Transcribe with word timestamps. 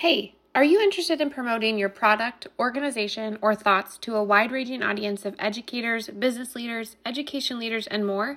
Hey, 0.00 0.34
are 0.54 0.62
you 0.62 0.78
interested 0.78 1.22
in 1.22 1.30
promoting 1.30 1.78
your 1.78 1.88
product, 1.88 2.48
organization, 2.58 3.38
or 3.40 3.54
thoughts 3.54 3.96
to 3.96 4.14
a 4.14 4.22
wide 4.22 4.52
ranging 4.52 4.82
audience 4.82 5.24
of 5.24 5.34
educators, 5.38 6.08
business 6.08 6.54
leaders, 6.54 6.96
education 7.06 7.58
leaders, 7.58 7.86
and 7.86 8.06
more? 8.06 8.36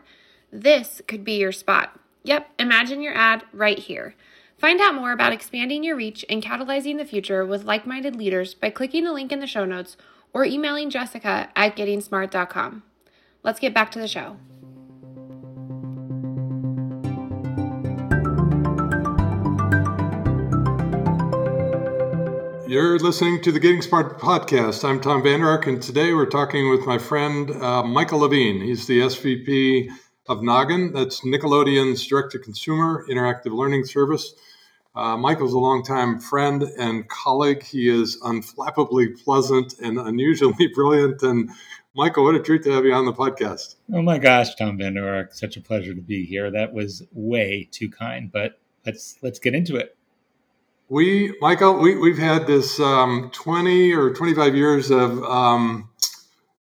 This 0.53 1.01
could 1.05 1.25
be 1.25 1.33
your 1.33 1.51
spot. 1.51 1.99
Yep, 2.23 2.49
imagine 2.59 3.01
your 3.01 3.13
ad 3.13 3.43
right 3.51 3.77
here. 3.77 4.15
Find 4.57 4.79
out 4.79 4.95
more 4.95 5.11
about 5.11 5.33
expanding 5.33 5.83
your 5.83 5.97
reach 5.97 6.23
and 6.29 6.41
catalyzing 6.41 6.97
the 6.97 7.03
future 7.03 7.45
with 7.45 7.65
like 7.65 7.85
minded 7.85 8.15
leaders 8.15 8.53
by 8.53 8.69
clicking 8.69 9.03
the 9.03 9.11
link 9.11 9.33
in 9.33 9.41
the 9.41 9.45
show 9.45 9.65
notes 9.65 9.97
or 10.31 10.45
emailing 10.45 10.89
Jessica 10.89 11.49
at 11.57 11.75
gettingsmart.com. 11.75 12.83
Let's 13.43 13.59
get 13.59 13.73
back 13.73 13.91
to 13.91 13.99
the 13.99 14.07
show. 14.07 14.37
You're 22.69 22.99
listening 22.99 23.41
to 23.41 23.51
the 23.51 23.59
Getting 23.59 23.81
Smart 23.81 24.19
podcast. 24.19 24.87
I'm 24.87 25.01
Tom 25.01 25.23
Vander 25.23 25.49
Ark, 25.49 25.65
and 25.65 25.81
today 25.81 26.13
we're 26.13 26.27
talking 26.27 26.69
with 26.69 26.85
my 26.85 26.99
friend 26.99 27.49
uh, 27.49 27.81
Michael 27.81 28.19
Levine. 28.19 28.61
He's 28.61 28.85
the 28.85 28.99
SVP 28.99 29.89
of 30.27 30.43
Noggin, 30.43 30.93
that's 30.93 31.21
Nickelodeon's 31.21 32.05
direct 32.05 32.33
to 32.33 32.37
consumer 32.37 33.07
interactive 33.09 33.57
learning 33.57 33.85
service. 33.85 34.35
Uh, 34.95 35.17
Michael's 35.17 35.53
a 35.53 35.57
longtime 35.57 36.19
friend 36.19 36.61
and 36.61 37.09
colleague. 37.09 37.63
He 37.63 37.89
is 37.89 38.21
unflappably 38.21 39.19
pleasant 39.23 39.73
and 39.79 39.97
unusually 39.97 40.67
brilliant. 40.75 41.23
And 41.23 41.49
Michael, 41.95 42.23
what 42.23 42.35
a 42.35 42.39
treat 42.39 42.61
to 42.65 42.71
have 42.71 42.85
you 42.85 42.93
on 42.93 43.07
the 43.07 43.13
podcast. 43.13 43.77
Oh 43.91 44.03
my 44.03 44.19
gosh, 44.19 44.53
Tom 44.53 44.77
Vander 44.77 45.09
Ark, 45.09 45.33
such 45.33 45.57
a 45.57 45.61
pleasure 45.61 45.95
to 45.95 46.01
be 46.01 46.23
here. 46.23 46.51
That 46.51 46.71
was 46.71 47.01
way 47.13 47.67
too 47.71 47.89
kind, 47.89 48.31
but 48.31 48.59
let's 48.85 49.17
let's 49.23 49.39
get 49.39 49.55
into 49.55 49.75
it. 49.75 49.97
We, 50.91 51.35
Michael, 51.39 51.77
we, 51.77 51.95
we've 51.95 52.17
had 52.17 52.47
this 52.47 52.79
um, 52.79 53.29
20 53.31 53.93
or 53.93 54.11
25 54.11 54.55
years 54.55 54.89
of 54.89 55.23
um, 55.23 55.91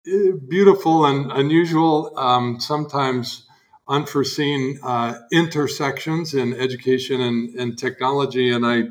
beautiful 0.04 1.06
and 1.06 1.32
unusual, 1.32 2.18
um, 2.18 2.60
sometimes 2.60 3.46
unforeseen 3.88 4.80
uh, 4.82 5.14
intersections 5.32 6.34
in 6.34 6.56
education 6.56 7.22
and, 7.22 7.54
and, 7.54 7.78
technology. 7.78 8.52
And 8.52 8.66
I, 8.66 8.86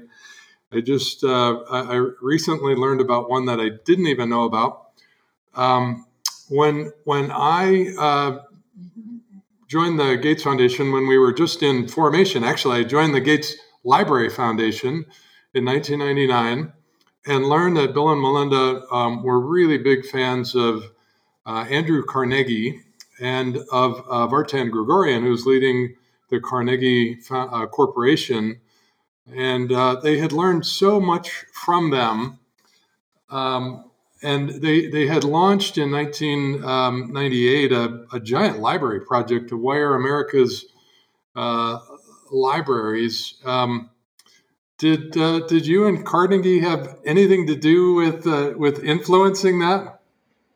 I 0.72 0.82
just, 0.82 1.24
uh, 1.24 1.62
I 1.68 1.96
recently 2.22 2.76
learned 2.76 3.00
about 3.00 3.28
one 3.28 3.46
that 3.46 3.58
I 3.58 3.70
didn't 3.84 4.06
even 4.06 4.30
know 4.30 4.44
about. 4.44 4.90
Um, 5.56 6.06
when, 6.48 6.92
when 7.02 7.32
I 7.32 7.92
uh, 7.98 8.38
joined 9.66 9.98
the 9.98 10.14
Gates 10.14 10.44
Foundation, 10.44 10.92
when 10.92 11.08
we 11.08 11.18
were 11.18 11.32
just 11.32 11.60
in 11.64 11.88
formation, 11.88 12.44
actually, 12.44 12.78
I 12.78 12.84
joined 12.84 13.16
the 13.16 13.20
Gates 13.20 13.56
Library 13.88 14.28
Foundation 14.28 15.06
in 15.54 15.64
1999 15.64 16.72
and 17.26 17.48
learned 17.48 17.78
that 17.78 17.94
Bill 17.94 18.10
and 18.10 18.20
Melinda 18.20 18.84
um, 18.92 19.22
were 19.22 19.40
really 19.40 19.78
big 19.78 20.04
fans 20.04 20.54
of 20.54 20.84
uh, 21.46 21.64
Andrew 21.70 22.04
Carnegie 22.04 22.82
and 23.18 23.56
of 23.72 24.00
uh, 24.08 24.28
Vartan 24.28 24.70
Gregorian, 24.70 25.22
who's 25.22 25.46
leading 25.46 25.94
the 26.28 26.38
Carnegie 26.38 27.18
uh, 27.30 27.66
Corporation. 27.66 28.60
And 29.34 29.72
uh, 29.72 29.96
they 30.02 30.18
had 30.18 30.32
learned 30.32 30.66
so 30.66 31.00
much 31.00 31.46
from 31.52 31.90
them. 31.90 32.38
Um, 33.30 33.90
and 34.22 34.50
they, 34.50 34.88
they 34.88 35.06
had 35.06 35.24
launched 35.24 35.78
in 35.78 35.90
1998 35.90 37.72
um, 37.72 38.06
a, 38.12 38.16
a, 38.16 38.20
giant 38.20 38.58
library 38.58 39.00
project 39.00 39.48
to 39.48 39.56
wire 39.56 39.94
America's 39.94 40.66
uh, 41.36 41.78
libraries. 42.30 43.34
Um, 43.44 43.90
did 44.78 45.16
uh, 45.16 45.40
did 45.46 45.66
you 45.66 45.86
and 45.86 46.04
Carnegie 46.04 46.60
have 46.60 46.98
anything 47.04 47.46
to 47.48 47.56
do 47.56 47.94
with 47.94 48.26
uh, 48.26 48.54
with 48.56 48.84
influencing 48.84 49.58
that? 49.60 50.00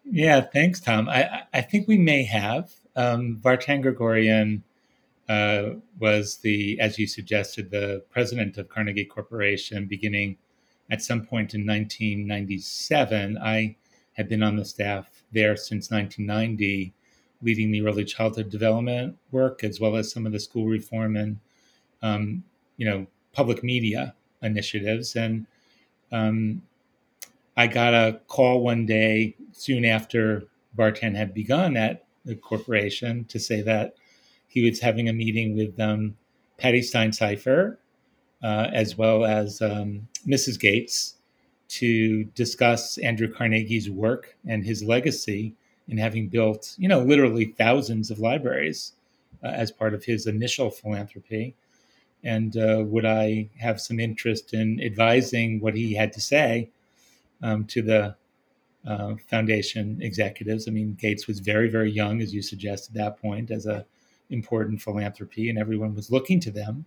Yeah, 0.04 0.40
thanks, 0.40 0.80
Tom. 0.80 1.08
I 1.08 1.42
I 1.52 1.60
think 1.62 1.88
we 1.88 1.98
may 1.98 2.24
have. 2.24 2.72
Um, 2.94 3.40
Vartan 3.42 3.82
Gregorian 3.82 4.62
uh, 5.28 5.76
was 5.98 6.38
the, 6.38 6.78
as 6.80 6.98
you 6.98 7.06
suggested, 7.06 7.70
the 7.70 8.04
president 8.10 8.58
of 8.58 8.68
Carnegie 8.68 9.04
Corporation 9.04 9.86
beginning 9.86 10.36
at 10.90 11.02
some 11.02 11.24
point 11.24 11.54
in 11.54 11.66
1997. 11.66 13.38
I 13.38 13.76
had 14.14 14.28
been 14.28 14.42
on 14.42 14.56
the 14.56 14.64
staff 14.64 15.22
there 15.32 15.56
since 15.56 15.90
1990, 15.90 16.92
leading 17.40 17.70
the 17.70 17.86
early 17.86 18.04
childhood 18.04 18.50
development 18.50 19.16
work 19.30 19.64
as 19.64 19.80
well 19.80 19.96
as 19.96 20.12
some 20.12 20.26
of 20.26 20.32
the 20.32 20.40
school 20.40 20.66
reform 20.66 21.16
and 21.16 21.38
um, 22.02 22.44
you 22.76 22.88
know 22.88 23.06
public 23.32 23.62
media 23.62 24.14
initiatives. 24.42 25.16
And 25.16 25.46
um, 26.10 26.62
I 27.56 27.66
got 27.66 27.94
a 27.94 28.20
call 28.28 28.62
one 28.62 28.86
day 28.86 29.36
soon 29.52 29.84
after 29.84 30.44
Vartan 30.76 31.16
had 31.16 31.34
begun 31.34 31.76
at 31.76 32.04
the 32.24 32.34
corporation 32.34 33.24
to 33.26 33.38
say 33.38 33.62
that 33.62 33.94
he 34.48 34.68
was 34.68 34.80
having 34.80 35.08
a 35.08 35.12
meeting 35.12 35.56
with 35.56 35.78
um, 35.80 36.16
Patty 36.58 36.80
Stonesifer 36.80 37.76
uh, 38.42 38.68
as 38.72 38.96
well 38.96 39.24
as 39.24 39.62
um, 39.62 40.08
Mrs. 40.26 40.58
Gates 40.58 41.14
to 41.68 42.24
discuss 42.34 42.98
Andrew 42.98 43.32
Carnegie's 43.32 43.88
work 43.88 44.36
and 44.46 44.64
his 44.64 44.82
legacy 44.82 45.54
in 45.88 45.96
having 45.96 46.28
built, 46.28 46.74
you 46.78 46.88
know, 46.88 47.00
literally 47.00 47.46
thousands 47.46 48.10
of 48.10 48.18
libraries 48.18 48.92
uh, 49.42 49.48
as 49.48 49.70
part 49.70 49.94
of 49.94 50.04
his 50.04 50.26
initial 50.26 50.70
philanthropy 50.70 51.54
and 52.24 52.56
uh, 52.56 52.82
would 52.86 53.04
I 53.04 53.50
have 53.58 53.80
some 53.80 53.98
interest 53.98 54.54
in 54.54 54.80
advising 54.80 55.60
what 55.60 55.74
he 55.74 55.94
had 55.94 56.12
to 56.12 56.20
say 56.20 56.70
um, 57.42 57.64
to 57.66 57.82
the 57.82 58.16
uh, 58.86 59.14
foundation 59.28 59.98
executives? 60.00 60.68
I 60.68 60.70
mean, 60.70 60.94
Gates 61.00 61.26
was 61.26 61.40
very, 61.40 61.68
very 61.68 61.90
young, 61.90 62.22
as 62.22 62.32
you 62.32 62.42
suggest 62.42 62.90
at 62.90 62.94
that 62.94 63.20
point, 63.20 63.50
as 63.50 63.66
a 63.66 63.84
important 64.30 64.80
philanthropy, 64.80 65.50
and 65.50 65.58
everyone 65.58 65.94
was 65.94 66.10
looking 66.10 66.40
to 66.40 66.50
them 66.50 66.86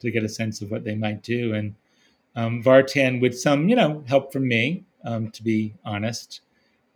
to 0.00 0.10
get 0.10 0.24
a 0.24 0.28
sense 0.28 0.62
of 0.62 0.70
what 0.70 0.84
they 0.84 0.94
might 0.94 1.22
do. 1.22 1.54
And 1.54 1.74
um, 2.34 2.62
Vartan, 2.62 3.20
with 3.20 3.38
some, 3.38 3.68
you 3.68 3.76
know, 3.76 4.04
help 4.06 4.32
from 4.32 4.48
me, 4.48 4.84
um, 5.04 5.30
to 5.32 5.42
be 5.42 5.74
honest, 5.84 6.40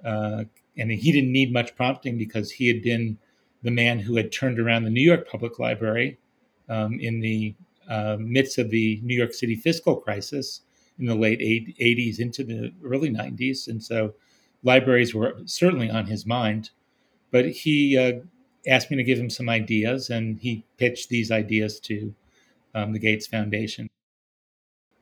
uh, 0.04 0.44
and 0.76 0.90
he 0.90 1.12
didn't 1.12 1.32
need 1.32 1.52
much 1.52 1.76
prompting 1.76 2.16
because 2.16 2.50
he 2.50 2.68
had 2.68 2.82
been 2.82 3.18
the 3.62 3.70
man 3.70 3.98
who 3.98 4.16
had 4.16 4.32
turned 4.32 4.58
around 4.58 4.84
the 4.84 4.90
New 4.90 5.02
York 5.02 5.28
Public 5.28 5.58
Library 5.58 6.18
um, 6.68 6.98
in 7.00 7.20
the 7.20 7.54
uh, 7.90 8.16
midst 8.18 8.56
of 8.56 8.70
the 8.70 9.00
New 9.02 9.16
York 9.16 9.34
City 9.34 9.56
fiscal 9.56 9.96
crisis 9.96 10.62
in 10.98 11.06
the 11.06 11.14
late 11.14 11.40
80s 11.40 12.20
into 12.20 12.44
the 12.44 12.72
early 12.84 13.10
90s. 13.10 13.68
And 13.68 13.82
so 13.82 14.14
libraries 14.62 15.14
were 15.14 15.34
certainly 15.44 15.90
on 15.90 16.06
his 16.06 16.24
mind. 16.24 16.70
But 17.30 17.46
he 17.46 17.98
uh, 17.98 18.20
asked 18.66 18.90
me 18.90 18.96
to 18.96 19.04
give 19.04 19.18
him 19.18 19.30
some 19.30 19.48
ideas, 19.48 20.10
and 20.10 20.38
he 20.38 20.64
pitched 20.78 21.08
these 21.08 21.30
ideas 21.30 21.80
to 21.80 22.14
um, 22.74 22.92
the 22.92 22.98
Gates 22.98 23.26
Foundation. 23.26 23.88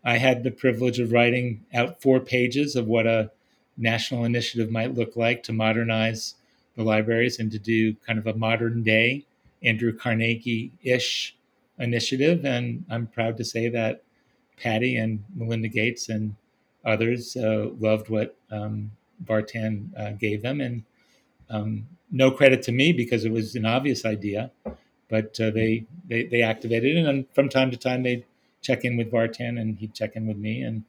I 0.04 0.18
had 0.18 0.42
the 0.42 0.50
privilege 0.50 0.98
of 1.00 1.12
writing 1.12 1.64
out 1.74 2.00
four 2.00 2.20
pages 2.20 2.76
of 2.76 2.86
what 2.86 3.06
a 3.06 3.30
national 3.76 4.24
initiative 4.24 4.70
might 4.70 4.94
look 4.94 5.16
like 5.16 5.42
to 5.44 5.52
modernize 5.52 6.34
the 6.76 6.82
libraries 6.82 7.38
and 7.38 7.50
to 7.52 7.58
do 7.58 7.94
kind 8.06 8.18
of 8.18 8.26
a 8.26 8.34
modern 8.34 8.82
day 8.82 9.26
Andrew 9.62 9.92
Carnegie 9.92 10.72
ish 10.82 11.36
initiative. 11.78 12.44
And 12.44 12.84
I'm 12.90 13.06
proud 13.06 13.36
to 13.38 13.44
say 13.44 13.68
that 13.68 14.02
Patty 14.60 14.96
and 14.96 15.24
Melinda 15.34 15.68
Gates 15.68 16.08
and 16.08 16.34
others 16.84 17.36
uh, 17.36 17.70
loved 17.78 18.08
what 18.08 18.36
um, 18.50 18.90
Vartan 19.24 19.88
uh, 19.98 20.12
gave 20.12 20.42
them. 20.42 20.60
And 20.60 20.84
um, 21.50 21.86
no 22.10 22.30
credit 22.30 22.62
to 22.62 22.72
me 22.72 22.92
because 22.92 23.24
it 23.24 23.32
was 23.32 23.54
an 23.54 23.66
obvious 23.66 24.04
idea, 24.04 24.50
but 25.08 25.38
uh, 25.40 25.50
they, 25.50 25.86
they, 26.06 26.24
they 26.24 26.42
activated 26.42 26.96
it. 26.96 27.06
And 27.06 27.26
from 27.34 27.48
time 27.48 27.70
to 27.70 27.76
time, 27.76 28.02
they'd 28.02 28.24
check 28.62 28.84
in 28.84 28.96
with 28.96 29.10
Vartan 29.10 29.60
and 29.60 29.78
he'd 29.78 29.94
check 29.94 30.16
in 30.16 30.26
with 30.26 30.36
me. 30.36 30.62
And 30.62 30.84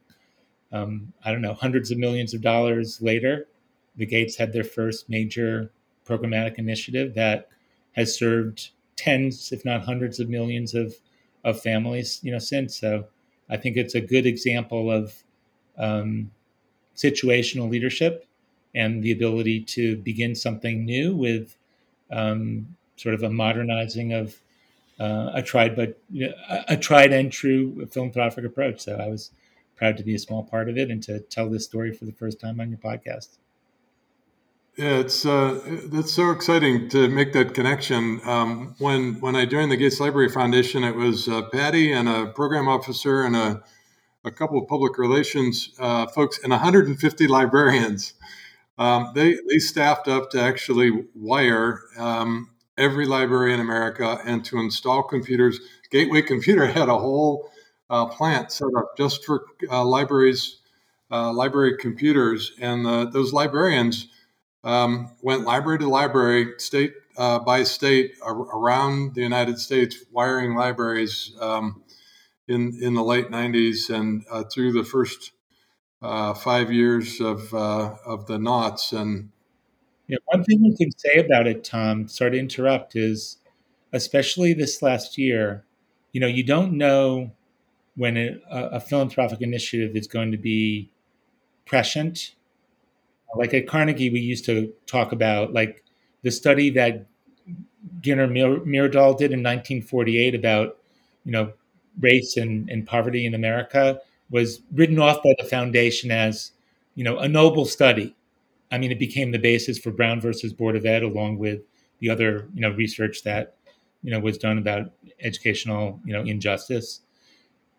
um, 0.72 1.12
I 1.24 1.32
don't 1.32 1.42
know, 1.42 1.54
hundreds 1.54 1.90
of 1.90 1.98
millions 1.98 2.34
of 2.34 2.40
dollars 2.40 3.00
later, 3.00 3.46
the 3.96 4.06
Gates 4.06 4.36
had 4.36 4.52
their 4.52 4.64
first 4.64 5.08
major 5.08 5.70
programmatic 6.06 6.58
initiative 6.58 7.14
that 7.14 7.48
has 7.92 8.16
served 8.16 8.70
tens, 9.00 9.52
if 9.52 9.64
not 9.64 9.82
hundreds 9.82 10.20
of 10.20 10.28
millions 10.28 10.74
of 10.74 10.94
of 11.42 11.60
families, 11.60 12.20
you 12.22 12.30
know, 12.30 12.38
since. 12.38 12.78
So 12.78 13.06
I 13.48 13.56
think 13.56 13.76
it's 13.76 13.94
a 13.94 14.00
good 14.00 14.26
example 14.26 14.90
of 14.90 15.14
um, 15.78 16.30
situational 16.94 17.70
leadership 17.70 18.26
and 18.74 19.02
the 19.02 19.12
ability 19.12 19.60
to 19.62 19.96
begin 19.96 20.34
something 20.34 20.84
new 20.84 21.16
with 21.16 21.56
um, 22.10 22.76
sort 22.96 23.14
of 23.14 23.22
a 23.22 23.30
modernizing 23.30 24.12
of 24.12 24.36
uh, 25.00 25.30
a 25.34 25.42
tried 25.42 25.74
but 25.74 25.98
you 26.10 26.28
know, 26.28 26.34
a 26.68 26.76
tried 26.76 27.12
and 27.12 27.32
true 27.32 27.86
philanthropic 27.86 28.44
approach. 28.44 28.80
So 28.80 28.96
I 28.96 29.08
was 29.08 29.30
proud 29.76 29.96
to 29.96 30.04
be 30.04 30.14
a 30.14 30.18
small 30.18 30.44
part 30.44 30.68
of 30.68 30.76
it 30.76 30.90
and 30.90 31.02
to 31.04 31.20
tell 31.20 31.48
this 31.48 31.64
story 31.64 31.92
for 31.92 32.04
the 32.04 32.12
first 32.12 32.38
time 32.38 32.60
on 32.60 32.68
your 32.68 32.78
podcast. 32.78 33.38
Yeah, 34.80 35.00
it's 35.00 35.26
uh, 35.26 35.60
that's 35.92 36.10
so 36.10 36.30
exciting 36.30 36.88
to 36.88 37.06
make 37.08 37.34
that 37.34 37.52
connection. 37.52 38.18
Um, 38.24 38.74
when 38.78 39.20
when 39.20 39.36
I 39.36 39.44
joined 39.44 39.70
the 39.70 39.76
Gates 39.76 40.00
Library 40.00 40.30
Foundation, 40.30 40.84
it 40.84 40.96
was 40.96 41.28
uh, 41.28 41.42
Patty 41.52 41.92
and 41.92 42.08
a 42.08 42.28
program 42.28 42.66
officer 42.66 43.22
and 43.24 43.36
a 43.36 43.62
a 44.24 44.30
couple 44.30 44.58
of 44.58 44.66
public 44.68 44.96
relations 44.96 45.74
uh, 45.78 46.06
folks, 46.06 46.42
and 46.42 46.50
150 46.50 47.26
librarians. 47.26 48.14
Um, 48.78 49.12
they 49.14 49.34
they 49.50 49.58
staffed 49.58 50.08
up 50.08 50.30
to 50.30 50.40
actually 50.40 50.90
wire 51.14 51.82
um, 51.98 52.48
every 52.78 53.04
library 53.04 53.52
in 53.52 53.60
America 53.60 54.18
and 54.24 54.42
to 54.46 54.58
install 54.60 55.02
computers. 55.02 55.60
Gateway 55.90 56.22
Computer 56.22 56.66
had 56.78 56.88
a 56.88 56.96
whole 56.96 57.50
uh, 57.90 58.06
plant 58.06 58.50
set 58.50 58.68
up 58.78 58.96
just 58.96 59.26
for 59.26 59.44
uh, 59.70 59.84
libraries, 59.84 60.56
uh, 61.10 61.30
library 61.34 61.76
computers, 61.76 62.52
and 62.58 62.86
those 63.12 63.34
librarians 63.34 64.08
um, 64.64 65.10
went 65.22 65.44
library 65.44 65.78
to 65.78 65.88
library, 65.88 66.54
state 66.58 66.94
uh, 67.16 67.38
by 67.38 67.62
state 67.62 68.14
around 68.24 69.14
the 69.14 69.22
United 69.22 69.58
States, 69.58 70.04
wiring 70.10 70.54
libraries 70.54 71.34
um, 71.40 71.82
in 72.48 72.78
in 72.80 72.94
the 72.94 73.02
late 73.02 73.30
'90s 73.30 73.90
and 73.94 74.24
uh, 74.30 74.44
through 74.44 74.72
the 74.72 74.84
first 74.84 75.32
uh, 76.02 76.34
five 76.34 76.72
years 76.72 77.20
of 77.20 77.52
uh, 77.54 77.94
of 78.06 78.26
the 78.26 78.38
knots. 78.38 78.92
And 78.92 79.30
yeah, 80.06 80.18
one 80.26 80.44
thing 80.44 80.62
we 80.62 80.76
can 80.76 80.90
say 80.96 81.18
about 81.18 81.46
it, 81.46 81.64
Tom, 81.64 82.08
sorry 82.08 82.32
to 82.32 82.38
interrupt, 82.38 82.96
is 82.96 83.38
especially 83.92 84.52
this 84.52 84.82
last 84.82 85.18
year, 85.18 85.64
you 86.12 86.20
know, 86.20 86.26
you 86.26 86.44
don't 86.44 86.72
know 86.72 87.32
when 87.96 88.16
a, 88.16 88.38
a 88.50 88.80
philanthropic 88.80 89.40
initiative 89.40 89.96
is 89.96 90.06
going 90.06 90.30
to 90.32 90.38
be 90.38 90.90
prescient. 91.66 92.34
Like 93.36 93.54
at 93.54 93.66
Carnegie, 93.66 94.10
we 94.10 94.20
used 94.20 94.44
to 94.46 94.72
talk 94.86 95.12
about 95.12 95.52
like 95.52 95.84
the 96.22 96.30
study 96.30 96.70
that 96.70 97.06
Gunnar 98.02 98.28
Myrdal 98.28 99.16
did 99.16 99.32
in 99.32 99.42
1948 99.42 100.34
about, 100.34 100.78
you 101.24 101.32
know, 101.32 101.52
race 102.00 102.36
and, 102.36 102.68
and 102.70 102.86
poverty 102.86 103.26
in 103.26 103.34
America 103.34 104.00
was 104.30 104.62
written 104.72 104.98
off 104.98 105.22
by 105.22 105.34
the 105.38 105.44
foundation 105.44 106.10
as, 106.10 106.52
you 106.94 107.04
know, 107.04 107.18
a 107.18 107.28
noble 107.28 107.64
study. 107.66 108.14
I 108.70 108.78
mean, 108.78 108.92
it 108.92 108.98
became 108.98 109.32
the 109.32 109.38
basis 109.38 109.78
for 109.78 109.90
Brown 109.90 110.20
versus 110.20 110.52
Board 110.52 110.76
of 110.76 110.86
Ed, 110.86 111.02
along 111.02 111.38
with 111.38 111.62
the 112.00 112.10
other, 112.10 112.48
you 112.54 112.60
know, 112.60 112.70
research 112.70 113.22
that, 113.24 113.56
you 114.02 114.10
know, 114.10 114.20
was 114.20 114.38
done 114.38 114.58
about 114.58 114.92
educational, 115.20 116.00
you 116.04 116.12
know, 116.12 116.22
injustice. 116.22 117.00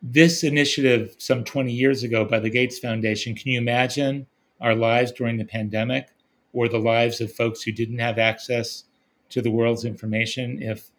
This 0.03 0.43
initiative, 0.43 1.15
some 1.19 1.43
20 1.43 1.71
years 1.73 2.03
ago, 2.03 2.25
by 2.25 2.39
the 2.39 2.49
Gates 2.49 2.79
Foundation, 2.79 3.35
can 3.35 3.51
you 3.51 3.59
imagine 3.59 4.27
our 4.61 4.75
lives 4.75 5.11
during 5.11 5.37
the 5.37 5.45
pandemic, 5.45 6.09
or 6.53 6.67
the 6.67 6.79
lives 6.79 7.21
of 7.21 7.31
folks 7.31 7.63
who 7.63 7.71
didn't 7.71 7.99
have 7.99 8.17
access 8.17 8.83
to 9.29 9.41
the 9.41 9.51
world's 9.51 9.85
information 9.85 10.61
if 10.61 10.91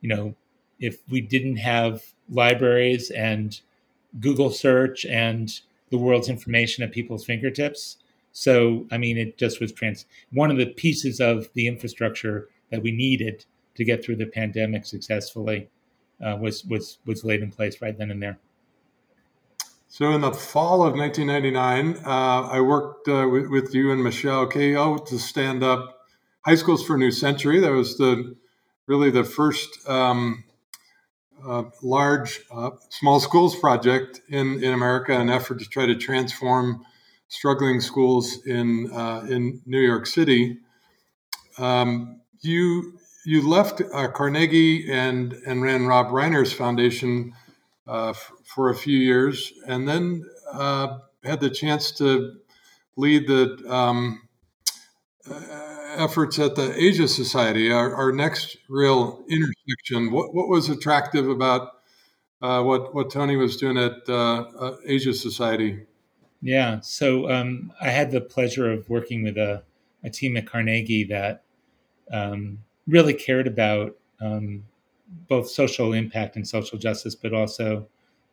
you 0.00 0.08
know 0.08 0.34
if 0.78 0.98
we 1.08 1.20
didn't 1.20 1.56
have 1.56 2.02
libraries 2.30 3.10
and 3.10 3.60
google 4.20 4.50
search 4.50 5.04
and 5.06 5.60
the 5.90 5.98
world's 5.98 6.28
information 6.28 6.84
at 6.84 6.92
people's 6.92 7.24
fingertips. 7.24 7.96
So 8.32 8.86
i 8.90 8.98
mean 8.98 9.16
it 9.16 9.38
just 9.38 9.60
was 9.60 9.72
trans 9.72 10.06
one 10.30 10.50
of 10.50 10.58
the 10.58 10.66
pieces 10.66 11.20
of 11.20 11.48
the 11.54 11.66
infrastructure 11.66 12.48
that 12.70 12.82
we 12.82 12.92
needed 12.92 13.44
to 13.74 13.84
get 13.84 14.04
through 14.04 14.16
the 14.16 14.26
pandemic 14.26 14.84
successfully 14.84 15.68
uh, 16.24 16.36
was 16.40 16.64
was 16.64 16.98
was 17.06 17.24
laid 17.24 17.40
in 17.42 17.50
place 17.50 17.80
right 17.80 17.96
then 17.96 18.10
and 18.10 18.22
there 18.22 18.38
so 19.88 20.12
in 20.12 20.20
the 20.20 20.32
fall 20.32 20.82
of 20.84 20.94
1999 20.94 22.04
uh, 22.06 22.48
i 22.52 22.60
worked 22.60 23.08
uh, 23.08 23.26
with, 23.28 23.48
with, 23.48 23.74
you 23.74 23.90
and 23.90 24.02
michelle 24.02 24.46
ko 24.46 24.98
to 24.98 25.18
stand 25.18 25.62
up 25.62 25.98
High 26.48 26.54
Schools 26.54 26.82
for 26.82 26.96
a 26.96 26.98
New 26.98 27.10
Century. 27.10 27.60
That 27.60 27.72
was 27.72 27.98
the 27.98 28.34
really 28.86 29.10
the 29.10 29.22
first 29.22 29.86
um, 29.86 30.44
uh, 31.46 31.64
large 31.82 32.40
uh, 32.50 32.70
small 32.88 33.20
schools 33.20 33.54
project 33.54 34.22
in, 34.30 34.64
in 34.64 34.72
America, 34.72 35.12
an 35.12 35.28
effort 35.28 35.58
to 35.58 35.66
try 35.66 35.84
to 35.84 35.94
transform 35.94 36.86
struggling 37.28 37.82
schools 37.82 38.46
in 38.46 38.90
uh, 38.92 39.26
in 39.28 39.60
New 39.66 39.80
York 39.80 40.06
City. 40.06 40.56
Um, 41.58 42.22
you 42.40 42.98
you 43.26 43.46
left 43.46 43.82
uh, 43.92 44.08
Carnegie 44.08 44.90
and 44.90 45.34
and 45.46 45.60
ran 45.60 45.86
Rob 45.86 46.06
Reiner's 46.06 46.52
foundation 46.54 47.34
uh, 47.88 48.12
for 48.44 48.70
a 48.70 48.74
few 48.74 48.98
years, 48.98 49.52
and 49.66 49.88
then 49.88 50.24
uh, 50.52 50.98
had 51.24 51.40
the 51.40 51.50
chance 51.50 51.90
to 51.92 52.34
lead 52.96 53.26
the 53.26 53.64
um, 53.68 54.28
efforts 55.96 56.38
at 56.38 56.54
the 56.54 56.74
Asia 56.76 57.08
Society, 57.08 57.72
our, 57.72 57.94
our 57.94 58.12
next 58.12 58.56
real 58.68 59.24
intersection. 59.28 60.12
What, 60.12 60.34
what 60.34 60.48
was 60.48 60.68
attractive 60.68 61.28
about 61.28 61.70
uh, 62.40 62.62
what 62.62 62.94
what 62.94 63.10
Tony 63.10 63.36
was 63.36 63.56
doing 63.56 63.76
at 63.76 64.08
uh, 64.08 64.44
uh, 64.58 64.76
Asia 64.86 65.12
Society? 65.12 65.86
Yeah, 66.40 66.80
so 66.80 67.28
um, 67.30 67.72
I 67.80 67.88
had 67.90 68.12
the 68.12 68.20
pleasure 68.20 68.70
of 68.70 68.88
working 68.88 69.24
with 69.24 69.36
a, 69.36 69.64
a 70.04 70.10
team 70.10 70.36
at 70.36 70.46
Carnegie 70.46 71.04
that 71.04 71.42
um, 72.12 72.58
really 72.86 73.14
cared 73.14 73.48
about 73.48 73.96
um, 74.20 74.64
both 75.28 75.48
social 75.48 75.92
impact 75.92 76.36
and 76.36 76.46
social 76.46 76.78
justice, 76.78 77.14
but 77.14 77.32
also 77.32 77.86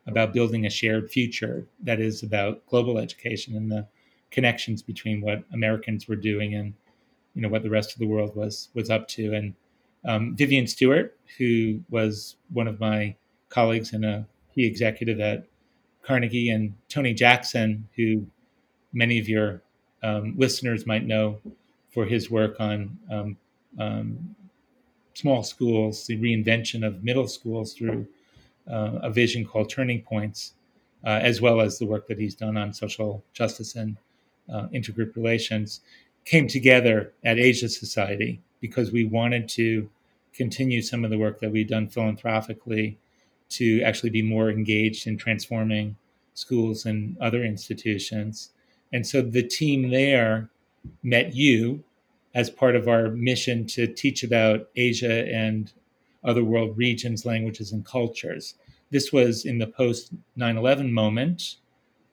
about 0.07 0.33
building 0.33 0.65
a 0.65 0.69
shared 0.69 1.09
future 1.09 1.67
that 1.81 1.99
is 1.99 2.23
about 2.23 2.65
global 2.67 2.97
education 2.97 3.55
and 3.55 3.71
the 3.71 3.87
connections 4.31 4.81
between 4.81 5.21
what 5.21 5.43
Americans 5.53 6.07
were 6.07 6.15
doing 6.15 6.55
and 6.55 6.73
you 7.33 7.41
know 7.41 7.49
what 7.49 7.63
the 7.63 7.69
rest 7.69 7.93
of 7.93 7.99
the 7.99 8.07
world 8.07 8.35
was 8.35 8.69
was 8.73 8.89
up 8.89 9.07
to. 9.09 9.33
And 9.33 9.53
um, 10.05 10.35
Vivian 10.35 10.67
Stewart, 10.67 11.17
who 11.37 11.81
was 11.89 12.37
one 12.51 12.67
of 12.67 12.79
my 12.79 13.15
colleagues 13.49 13.93
and 13.93 14.05
a 14.05 14.25
key 14.53 14.65
executive 14.65 15.19
at 15.19 15.45
Carnegie, 16.03 16.49
and 16.49 16.73
Tony 16.87 17.13
Jackson, 17.13 17.87
who 17.95 18.25
many 18.93 19.19
of 19.19 19.27
your 19.27 19.61
um, 20.03 20.33
listeners 20.37 20.85
might 20.85 21.05
know 21.05 21.39
for 21.89 22.05
his 22.05 22.29
work 22.29 22.55
on 22.59 22.97
um, 23.11 23.37
um 23.79 24.35
small 25.15 25.43
schools, 25.43 26.05
the 26.05 26.17
reinvention 26.17 26.85
of 26.85 27.03
middle 27.03 27.27
schools 27.27 27.73
through 27.73 28.05
uh, 28.69 28.99
a 29.01 29.09
vision 29.09 29.45
called 29.45 29.69
Turning 29.69 30.01
Points, 30.01 30.53
uh, 31.03 31.19
as 31.21 31.41
well 31.41 31.61
as 31.61 31.79
the 31.79 31.85
work 31.85 32.07
that 32.07 32.19
he's 32.19 32.35
done 32.35 32.57
on 32.57 32.73
social 32.73 33.23
justice 33.33 33.75
and 33.75 33.97
uh, 34.53 34.67
intergroup 34.73 35.15
relations 35.15 35.81
came 36.25 36.47
together 36.47 37.13
at 37.23 37.39
Asia 37.39 37.69
Society 37.69 38.41
because 38.59 38.91
we 38.91 39.05
wanted 39.05 39.47
to 39.49 39.89
continue 40.33 40.81
some 40.81 41.05
of 41.05 41.11
the 41.11 41.17
work 41.17 41.39
that 41.39 41.51
we've 41.51 41.67
done 41.67 41.87
philanthropically 41.87 42.97
to 43.47 43.81
actually 43.83 44.09
be 44.09 44.21
more 44.21 44.49
engaged 44.49 45.07
in 45.07 45.17
transforming 45.17 45.95
schools 46.33 46.85
and 46.85 47.17
other 47.21 47.43
institutions. 47.43 48.49
And 48.91 49.05
so 49.05 49.21
the 49.21 49.43
team 49.43 49.91
there 49.91 50.49
met 51.03 51.35
you 51.35 51.83
as 52.35 52.49
part 52.49 52.75
of 52.75 52.87
our 52.87 53.09
mission 53.09 53.65
to 53.65 53.87
teach 53.87 54.21
about 54.21 54.67
Asia 54.75 55.25
and 55.33 55.71
other 56.23 56.43
world 56.43 56.77
regions, 56.77 57.25
languages, 57.25 57.71
and 57.71 57.85
cultures. 57.85 58.55
This 58.91 59.11
was 59.13 59.45
in 59.45 59.57
the 59.57 59.67
post 59.67 60.11
9 60.35 60.57
11 60.57 60.93
moment 60.93 61.55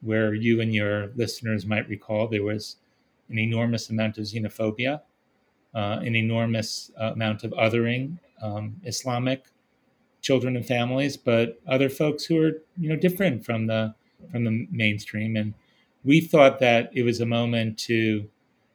where 0.01 0.33
you 0.33 0.61
and 0.61 0.75
your 0.75 1.09
listeners 1.17 1.67
might 1.67 1.89
recall 1.89 2.29
there 2.29 2.43
was 2.43 2.77
an 3.29 3.39
enormous 3.39 3.91
amount 3.91 4.19
of 4.19 4.25
xenophobia, 4.25 5.01
uh, 5.75 6.01
an 6.03 6.15
enormous 6.15 6.91
uh, 7.01 7.13
amount 7.13 7.45
of 7.45 7.53
othering 7.53 8.19
um, 8.43 8.77
Islamic 8.85 9.47
children 10.21 10.57
and 10.57 10.67
families, 10.67 11.17
but 11.17 11.61
other 11.67 11.89
folks 11.89 12.25
who 12.25 12.41
are 12.41 12.53
you 12.79 12.89
know 12.89 12.97
different 12.97 13.45
from 13.45 13.67
the 13.67 13.95
from 14.31 14.45
the 14.45 14.69
mainstream. 14.71 15.37
And 15.37 15.55
we 16.05 16.21
thought 16.21 16.61
that 16.61 16.91
it 16.95 17.03
was 17.03 17.21
a 17.21 17.27
moment 17.27 17.79
to 17.81 18.29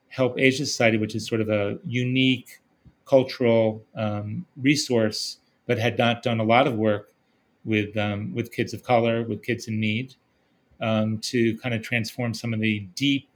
help 0.09 0.39
Asia 0.39 0.65
Society, 0.65 0.97
which 0.97 1.15
is 1.15 1.27
sort 1.27 1.41
of 1.41 1.49
a 1.49 1.79
unique 1.85 2.59
cultural 3.05 3.83
um, 3.95 4.45
resource, 4.57 5.37
but 5.65 5.77
had 5.77 5.97
not 5.97 6.23
done 6.23 6.39
a 6.39 6.43
lot 6.43 6.67
of 6.67 6.75
work 6.75 7.13
with 7.65 7.95
um, 7.97 8.33
with 8.33 8.51
kids 8.51 8.73
of 8.73 8.83
color, 8.83 9.23
with 9.23 9.43
kids 9.43 9.67
in 9.67 9.79
need, 9.79 10.15
um, 10.81 11.17
to 11.19 11.57
kind 11.59 11.75
of 11.75 11.81
transform 11.81 12.33
some 12.33 12.53
of 12.53 12.59
the 12.59 12.79
deep 12.95 13.29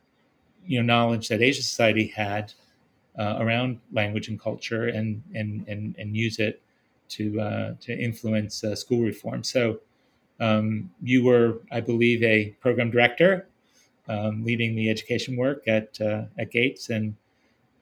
you 0.66 0.82
know 0.82 0.86
knowledge 0.86 1.28
that 1.30 1.42
Asia 1.42 1.63
Society 1.63 2.08
had 2.08 2.54
uh, 3.18 3.38
around 3.40 3.80
language 3.92 4.28
and 4.28 4.40
culture, 4.40 4.88
and 4.88 5.22
and 5.36 5.68
and 5.68 5.96
and 5.98 6.16
use 6.16 6.40
it 6.40 6.62
to 7.10 7.40
uh, 7.42 7.74
to 7.82 7.98
influence 7.98 8.63
uh, 8.63 8.75
school 8.75 9.01
reform. 9.01 9.44
So 9.44 9.80
um, 10.40 10.90
you 11.04 11.24
were, 11.24 11.60
I 11.72 11.82
believe, 11.82 12.24
a 12.24 12.50
program 12.62 12.90
director 12.90 13.48
um, 14.12 14.44
leading 14.44 14.75
the 14.75 14.89
education 14.89 15.36
work 15.38 15.68
at 15.68 16.00
uh, 16.01 16.24
at 16.38 16.51
Gates, 16.51 16.89
and 16.89 17.15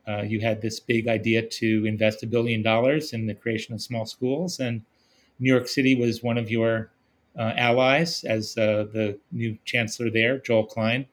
uh, 0.07 0.21
you 0.21 0.39
had 0.41 0.61
this 0.61 0.79
big 0.79 1.07
idea 1.07 1.41
to 1.41 1.85
invest 1.85 2.23
a 2.23 2.27
billion 2.27 2.61
dollars 2.61 3.13
in 3.13 3.27
the 3.27 3.35
creation 3.35 3.73
of 3.73 3.81
small 3.81 4.05
schools, 4.05 4.59
and 4.59 4.81
New 5.39 5.51
York 5.51 5.67
City 5.67 5.95
was 5.95 6.23
one 6.23 6.37
of 6.37 6.49
your 6.51 6.91
uh, 7.37 7.53
allies 7.55 8.23
as 8.23 8.55
the 8.55 9.17
new 9.31 9.57
chancellor 9.65 10.09
there, 10.09 10.39
Joel 10.39 10.65
Klein 10.65 11.05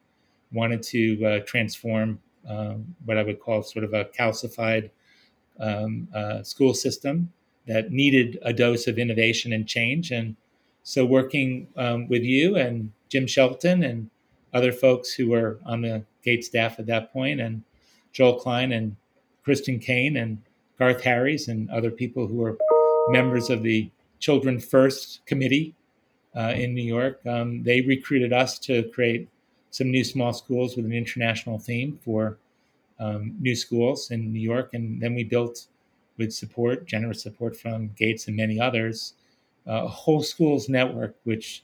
wanted 0.53 0.83
to 0.83 1.25
uh, 1.25 1.41
transform 1.41 2.21
um, 2.49 2.95
what 3.05 3.19
I 3.19 3.23
would 3.23 3.41
call 3.41 3.63
sort 3.63 3.85
of 3.85 3.93
a 3.93 4.05
calcified 4.05 4.91
um, 5.59 6.09
uh, 6.15 6.43
school 6.43 6.75
system 6.75 7.33
that 7.67 7.91
needed 7.91 8.39
a 8.43 8.53
dose 8.53 8.87
of 8.87 8.99
innovation 8.99 9.53
and 9.53 9.67
change. 9.67 10.11
And 10.11 10.37
so, 10.83 11.05
working 11.05 11.69
um, 11.77 12.09
with 12.09 12.23
you 12.23 12.57
and 12.57 12.93
Jim 13.09 13.27
Shelton 13.27 13.83
and 13.83 14.11
other 14.57 14.73
folks 14.73 15.13
who 15.13 15.29
were 15.29 15.59
on 15.67 15.83
the 15.83 16.03
Gates 16.23 16.47
staff 16.47 16.79
at 16.79 16.87
that 16.87 17.13
point, 17.13 17.41
and 17.41 17.63
Joel 18.13 18.41
Klein 18.41 18.73
and 18.73 18.97
Kristen 19.45 19.79
Kane 19.79 20.17
and 20.17 20.39
Garth 20.79 21.03
Harries 21.03 21.49
and 21.49 21.71
other 21.71 21.91
people 21.91 22.27
who 22.27 22.37
were 22.37 22.59
members 23.09 23.51
of 23.51 23.63
the 23.63 23.91
Children 24.19 24.59
First 24.59 25.21
Committee 25.27 25.75
uh, 26.35 26.53
in 26.57 26.75
New 26.75 26.83
York. 26.83 27.21
Um, 27.27 27.63
they 27.63 27.81
recruited 27.83 28.33
us 28.33 28.59
to 28.61 28.91
create 28.91 29.29
some 29.71 29.91
new 29.91 30.05
small 30.05 30.33
schools 30.33 30.77
with 30.77 30.87
an 30.87 30.93
international 30.93 31.59
theme 31.59 31.99
for 32.03 32.39
um, 32.99 33.37
new 33.41 33.55
schools 33.55 34.11
in 34.11 34.33
New 34.33 34.41
York, 34.41 34.71
and 34.73 35.01
then 35.01 35.15
we 35.15 35.23
built 35.23 35.67
with 36.17 36.33
support, 36.33 36.87
generous 36.87 37.23
support 37.23 37.57
from 37.57 37.91
Gates 37.97 38.27
and 38.27 38.37
many 38.37 38.59
others, 38.59 39.15
uh, 39.69 39.85
a 39.85 39.89
whole 39.89 40.23
schools 40.23 40.69
network, 40.69 41.15
which 41.25 41.63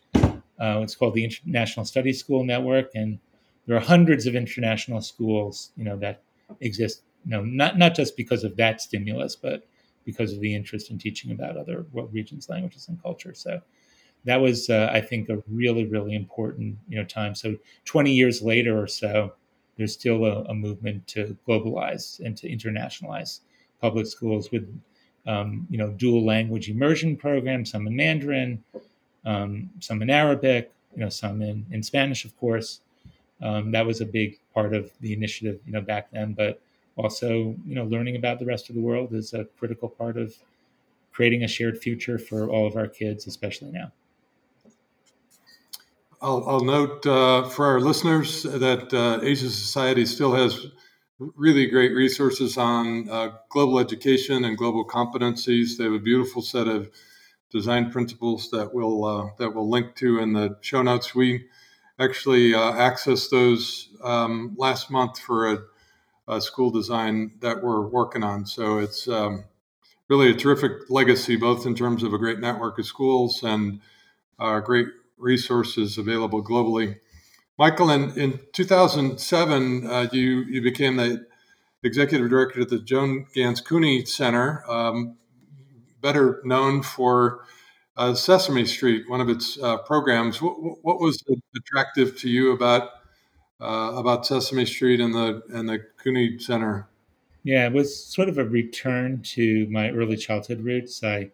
uh, 0.61 0.81
it's 0.83 0.95
called 0.95 1.15
the 1.15 1.25
International 1.25 1.85
Study 1.85 2.13
School 2.13 2.45
Network, 2.45 2.91
and 2.95 3.19
there 3.67 3.77
are 3.77 3.81
hundreds 3.81 4.27
of 4.27 4.35
international 4.35 5.01
schools, 5.01 5.71
you 5.77 5.85
know, 5.85 5.97
that 5.99 6.23
exist. 6.61 7.03
You 7.25 7.31
know, 7.33 7.45
not 7.45 7.79
not 7.79 7.95
just 7.95 8.17
because 8.17 8.45
of 8.45 8.57
that 8.57 8.81
stimulus, 8.81 9.37
but 9.37 9.67
because 10.05 10.33
of 10.33 10.41
the 10.41 10.55
interest 10.55 10.91
in 10.91 10.99
teaching 10.99 11.31
about 11.31 11.57
other 11.57 11.87
regions, 11.93 12.49
languages, 12.49 12.89
and 12.89 13.01
culture. 13.03 13.35
So 13.35 13.61
that 14.25 14.41
was, 14.41 14.71
uh, 14.71 14.91
I 14.93 15.01
think, 15.01 15.29
a 15.29 15.43
really, 15.49 15.87
really 15.87 16.15
important, 16.15 16.79
you 16.89 16.97
know, 16.97 17.05
time. 17.05 17.35
So 17.35 17.57
20 17.85 18.13
years 18.13 18.43
later 18.43 18.81
or 18.81 18.87
so, 18.87 19.33
there's 19.77 19.93
still 19.93 20.25
a, 20.25 20.43
a 20.45 20.55
movement 20.55 21.07
to 21.09 21.37
globalize 21.49 22.21
and 22.21 22.37
to 22.39 22.49
internationalize 22.49 23.41
public 23.81 24.07
schools 24.07 24.51
with, 24.51 24.69
um, 25.27 25.67
you 25.71 25.79
know, 25.79 25.91
dual 25.91 26.25
language 26.25 26.69
immersion 26.69 27.17
programs, 27.17 27.71
some 27.71 27.87
in 27.87 27.97
Mandarin, 27.97 28.63
um, 29.25 29.71
some 29.81 30.03
in 30.03 30.11
Arabic, 30.11 30.73
you 30.95 31.01
know, 31.01 31.09
some 31.09 31.43
in, 31.43 31.67
in 31.71 31.83
Spanish, 31.83 32.25
of 32.25 32.39
course. 32.39 32.81
Um, 33.41 33.73
that 33.73 33.87
was 33.87 34.01
a 34.01 34.07
big 34.07 34.39
part 34.55 34.75
of 34.75 34.91
the 35.01 35.13
initiative, 35.13 35.61
you 35.67 35.73
know, 35.73 35.81
back 35.81 36.11
then. 36.13 36.33
But 36.33 36.61
also, 36.97 37.57
you 37.67 37.75
know, 37.75 37.85
learning 37.85 38.17
about 38.17 38.39
the 38.39 38.47
rest 38.47 38.69
of 38.69 38.75
the 38.75 38.81
world 38.81 39.13
is 39.13 39.33
a 39.33 39.45
critical 39.59 39.89
part 39.89 40.17
of 40.17 40.35
creating 41.13 41.43
a 41.43 41.49
shared 41.49 41.79
future 41.79 42.19
for 42.19 42.49
all 42.49 42.67
of 42.67 42.77
our 42.77 42.87
kids, 42.87 43.27
especially 43.27 43.71
now. 43.71 43.93
I'll, 46.21 46.49
I'll 46.49 46.65
note 46.65 47.05
uh, 47.05 47.49
for 47.49 47.67
our 47.67 47.81
listeners 47.81 48.45
that 48.45 48.95
uh, 48.95 49.25
Asia 49.25 49.51
Society 49.51 50.07
still 50.07 50.33
has 50.35 50.67
really 51.19 51.67
great 51.67 51.95
resources 51.95 52.57
on 52.57 53.09
uh, 53.11 53.33
global 53.49 53.81
education 53.81 54.45
and 54.45 54.57
global 54.57 54.87
competencies. 54.87 55.77
They 55.77 55.85
have 55.85 55.93
a 55.93 55.99
beautiful 55.99 56.41
set 56.41 56.69
of 56.69 56.91
design 57.53 57.91
principles 57.91 58.51
that 58.51 58.75
we'll 58.75 59.05
uh, 59.05 59.29
that 59.39 59.55
we'll 59.55 59.69
link 59.69 59.95
to 59.97 60.19
in 60.19 60.33
the 60.33 60.57
show 60.61 60.83
notes. 60.83 61.15
We 61.15 61.47
actually 61.99 62.55
uh, 62.55 62.73
accessed 62.73 63.31
those 63.31 63.89
um, 64.03 64.55
last 64.57 64.91
month 64.91 65.19
for 65.19 65.53
a, 65.53 65.59
a, 66.27 66.41
school 66.41 66.71
design 66.71 67.33
that 67.41 67.63
we're 67.63 67.87
working 67.87 68.25
on. 68.25 68.47
So 68.47 68.79
it's 68.79 69.07
um, 69.07 69.45
really 70.09 70.31
a 70.31 70.35
terrific 70.35 70.91
legacy, 70.91 71.37
both 71.37 71.67
in 71.67 71.75
terms 71.75 72.03
of 72.03 72.13
a 72.13 72.19
great 72.19 72.41
network 72.41 72.79
of 72.79 72.87
schools 72.87 73.43
and 73.43 73.81
uh, 74.39 74.61
great 74.61 74.89
resources 75.19 75.99
available 75.99 76.43
globally. 76.43 76.99
Michael, 77.59 77.91
in, 77.91 78.19
in 78.19 78.41
2007, 78.53 79.87
uh, 79.87 80.09
you, 80.11 80.41
you 80.49 80.63
became 80.63 80.97
the 80.97 81.27
executive 81.85 82.29
director 82.29 82.63
at 82.63 82.71
the 82.71 82.81
Joan 82.81 83.27
Ganz 83.35 83.61
Cooney 83.61 84.05
Center, 84.05 84.65
um, 84.69 85.17
better 86.03 86.41
known 86.45 86.83
for 86.83 87.45
uh, 87.97 88.15
Sesame 88.15 88.67
Street, 88.67 89.09
one 89.09 89.21
of 89.21 89.29
its 89.29 89.59
uh, 89.63 89.79
programs. 89.79 90.41
What, 90.41 90.55
what, 90.83 91.01
was 91.01 91.23
attractive 91.57 92.19
to 92.21 92.29
you 92.29 92.53
about 92.53 92.91
uh, 93.61 93.93
about 93.97 94.27
Sesame 94.27 94.67
Street 94.67 95.01
and 95.01 95.15
the 95.15 95.43
and 95.51 95.69
the 95.69 95.81
Cooney 96.03 96.39
Center? 96.39 96.89
Yeah, 97.45 97.67
it 97.67 97.73
was 97.73 98.05
sort 98.05 98.29
of 98.29 98.39
a 98.39 98.45
return 98.45 99.23
to 99.23 99.67
my 99.71 99.91
early 99.91 100.17
childhood 100.17 100.61
roots. 100.61 101.03
I 101.03 101.31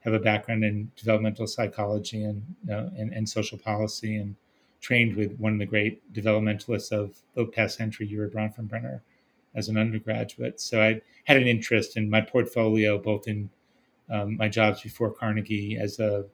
have 0.00 0.12
a 0.12 0.18
background 0.18 0.64
in 0.64 0.90
developmental 0.96 1.46
psychology 1.46 2.22
and, 2.24 2.44
and, 2.68 3.12
and 3.12 3.28
social 3.28 3.56
policy, 3.56 4.16
and 4.16 4.36
trained 4.80 5.16
with 5.16 5.38
one 5.38 5.54
of 5.54 5.58
the 5.58 5.66
great 5.66 6.12
developmentalists 6.12 6.92
of 6.92 7.16
the 7.34 7.46
past 7.46 7.78
century, 7.78 8.06
Urie 8.06 8.28
Bronfenbrenner, 8.28 9.00
as 9.54 9.68
an 9.68 9.78
undergraduate. 9.78 10.60
So 10.60 10.82
I 10.82 11.00
had 11.24 11.38
an 11.38 11.46
interest 11.46 11.96
in 11.96 12.10
my 12.10 12.20
portfolio, 12.20 12.98
both 12.98 13.26
in 13.26 13.48
um, 14.10 14.36
my 14.36 14.48
jobs 14.48 14.82
before 14.82 15.10
Carnegie 15.10 15.78
as 15.80 15.98
a 15.98 16.26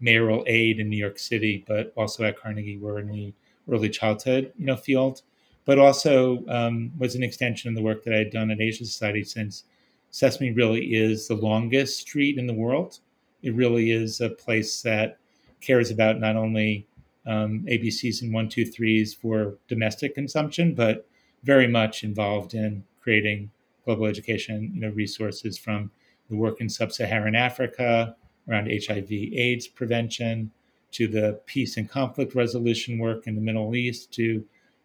mayoral 0.00 0.44
aide 0.46 0.78
in 0.78 0.88
New 0.88 0.96
York 0.96 1.18
City, 1.18 1.64
but 1.66 1.92
also 1.96 2.24
at 2.24 2.38
Carnegie, 2.38 2.78
were 2.78 2.98
in 2.98 3.08
the 3.08 3.34
early 3.68 3.88
childhood, 3.88 4.52
you 4.56 4.66
know, 4.66 4.76
field, 4.76 5.22
but 5.64 5.78
also 5.78 6.44
um, 6.48 6.92
was 6.98 7.14
an 7.14 7.22
extension 7.22 7.68
of 7.68 7.74
the 7.74 7.82
work 7.82 8.04
that 8.04 8.14
I 8.14 8.18
had 8.18 8.30
done 8.30 8.50
at 8.50 8.60
Asia 8.60 8.84
Society 8.84 9.24
since 9.24 9.64
Sesame 10.10 10.52
really 10.52 10.94
is 10.94 11.28
the 11.28 11.34
longest 11.34 12.00
street 12.00 12.38
in 12.38 12.46
the 12.46 12.54
world. 12.54 13.00
It 13.42 13.54
really 13.54 13.90
is 13.90 14.20
a 14.20 14.30
place 14.30 14.82
that 14.82 15.18
cares 15.60 15.90
about 15.90 16.20
not 16.20 16.36
only 16.36 16.86
um, 17.26 17.66
ABCs 17.68 18.22
and 18.22 18.32
one, 18.32 18.48
two, 18.48 18.64
threes 18.64 19.12
for 19.12 19.58
domestic 19.68 20.14
consumption, 20.14 20.74
but 20.74 21.06
very 21.42 21.66
much 21.66 22.04
involved 22.04 22.54
in 22.54 22.84
creating 23.02 23.50
global 23.84 24.06
education, 24.06 24.70
you 24.74 24.80
know, 24.80 24.90
resources 24.90 25.58
from 25.58 25.90
the 26.30 26.36
work 26.36 26.60
in 26.60 26.68
sub-Saharan 26.68 27.34
Africa 27.34 28.16
around 28.48 28.70
HIV/AIDS 28.70 29.68
prevention 29.68 30.50
to 30.92 31.08
the 31.08 31.40
peace 31.46 31.76
and 31.76 31.88
conflict 31.88 32.34
resolution 32.34 32.98
work 32.98 33.26
in 33.26 33.34
the 33.34 33.40
Middle 33.40 33.74
East 33.74 34.12
to 34.14 34.44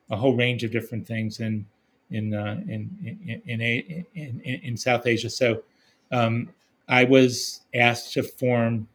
a 0.10 0.16
whole 0.16 0.36
range 0.36 0.64
of 0.64 0.72
different 0.72 1.08
things 1.08 1.40
in 1.40 1.66
in 2.10 2.34
uh, 2.34 2.60
in, 2.68 3.42
in, 3.46 3.62
in, 3.62 4.06
in, 4.14 4.42
in 4.44 4.78
South 4.78 5.08
Asia. 5.08 5.30
So 5.30 5.64
um, 6.12 6.50
I 6.88 7.06
was 7.06 7.62
asked 7.74 8.14
to 8.14 8.24
form 8.24 8.88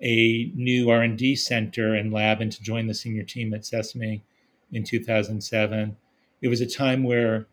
a 0.00 0.52
new 0.54 0.90
R&D 0.90 1.36
center 1.36 1.94
and 1.94 2.12
lab 2.12 2.40
and 2.40 2.52
to 2.52 2.62
join 2.62 2.86
the 2.86 2.94
senior 2.94 3.24
team 3.24 3.52
at 3.54 3.64
Sesame 3.64 4.22
in 4.72 4.84
2007. 4.84 5.96
It 6.40 6.48
was 6.48 6.60
a 6.60 6.66
time 6.66 7.02
where 7.02 7.46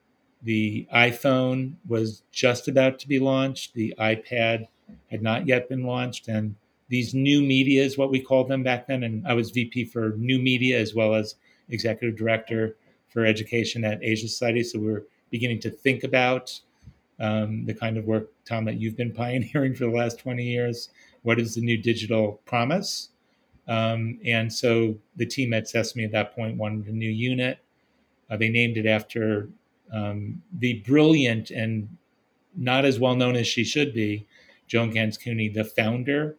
the 0.43 0.87
iPhone 0.93 1.75
was 1.87 2.23
just 2.31 2.67
about 2.67 2.99
to 2.99 3.07
be 3.07 3.19
launched, 3.19 3.73
the 3.73 3.93
iPad 3.99 4.67
had 5.09 5.21
not 5.21 5.47
yet 5.47 5.69
been 5.69 5.83
launched, 5.83 6.27
and 6.27 6.55
these 6.89 7.13
new 7.13 7.41
media 7.41 7.83
is 7.83 7.97
what 7.97 8.11
we 8.11 8.19
called 8.19 8.47
them 8.47 8.63
back 8.63 8.87
then. 8.87 9.03
And 9.03 9.25
I 9.27 9.33
was 9.33 9.51
VP 9.51 9.85
for 9.85 10.13
new 10.17 10.39
media 10.39 10.79
as 10.79 10.93
well 10.93 11.15
as 11.15 11.35
executive 11.69 12.17
director 12.17 12.77
for 13.07 13.25
education 13.25 13.83
at 13.83 14.03
Asia 14.03 14.27
Society. 14.27 14.63
So 14.63 14.79
we 14.79 14.87
were 14.87 15.05
beginning 15.31 15.59
to 15.61 15.71
think 15.71 16.03
about 16.03 16.59
um, 17.19 17.65
the 17.65 17.73
kind 17.73 17.97
of 17.97 18.05
work, 18.05 18.31
Tom, 18.45 18.65
that 18.65 18.79
you've 18.79 18.97
been 18.97 19.13
pioneering 19.23 19.73
for 19.73 19.85
the 19.85 19.91
last 19.91 20.19
20 20.19 20.43
years. 20.43 20.89
What 21.23 21.39
is 21.39 21.55
the 21.55 21.61
new 21.61 21.77
digital 21.77 22.41
promise? 22.45 23.09
Um, 23.67 24.19
and 24.23 24.53
so 24.53 24.95
the 25.15 25.25
team 25.25 25.53
at 25.53 25.67
Sesame 25.67 26.05
at 26.05 26.11
that 26.11 26.35
point 26.35 26.57
wanted 26.57 26.87
a 26.87 26.91
new 26.91 27.09
unit. 27.09 27.59
Uh, 28.29 28.37
they 28.37 28.49
named 28.49 28.77
it 28.77 28.85
after 28.85 29.49
um, 29.91 30.41
the 30.51 30.81
brilliant 30.85 31.51
and 31.51 31.89
not 32.55 32.85
as 32.85 32.99
well 32.99 33.15
known 33.15 33.35
as 33.35 33.47
she 33.47 33.63
should 33.63 33.93
be, 33.93 34.27
Joan 34.67 34.91
Ganz 34.91 35.17
Cooney, 35.17 35.49
the 35.49 35.63
founder 35.63 36.37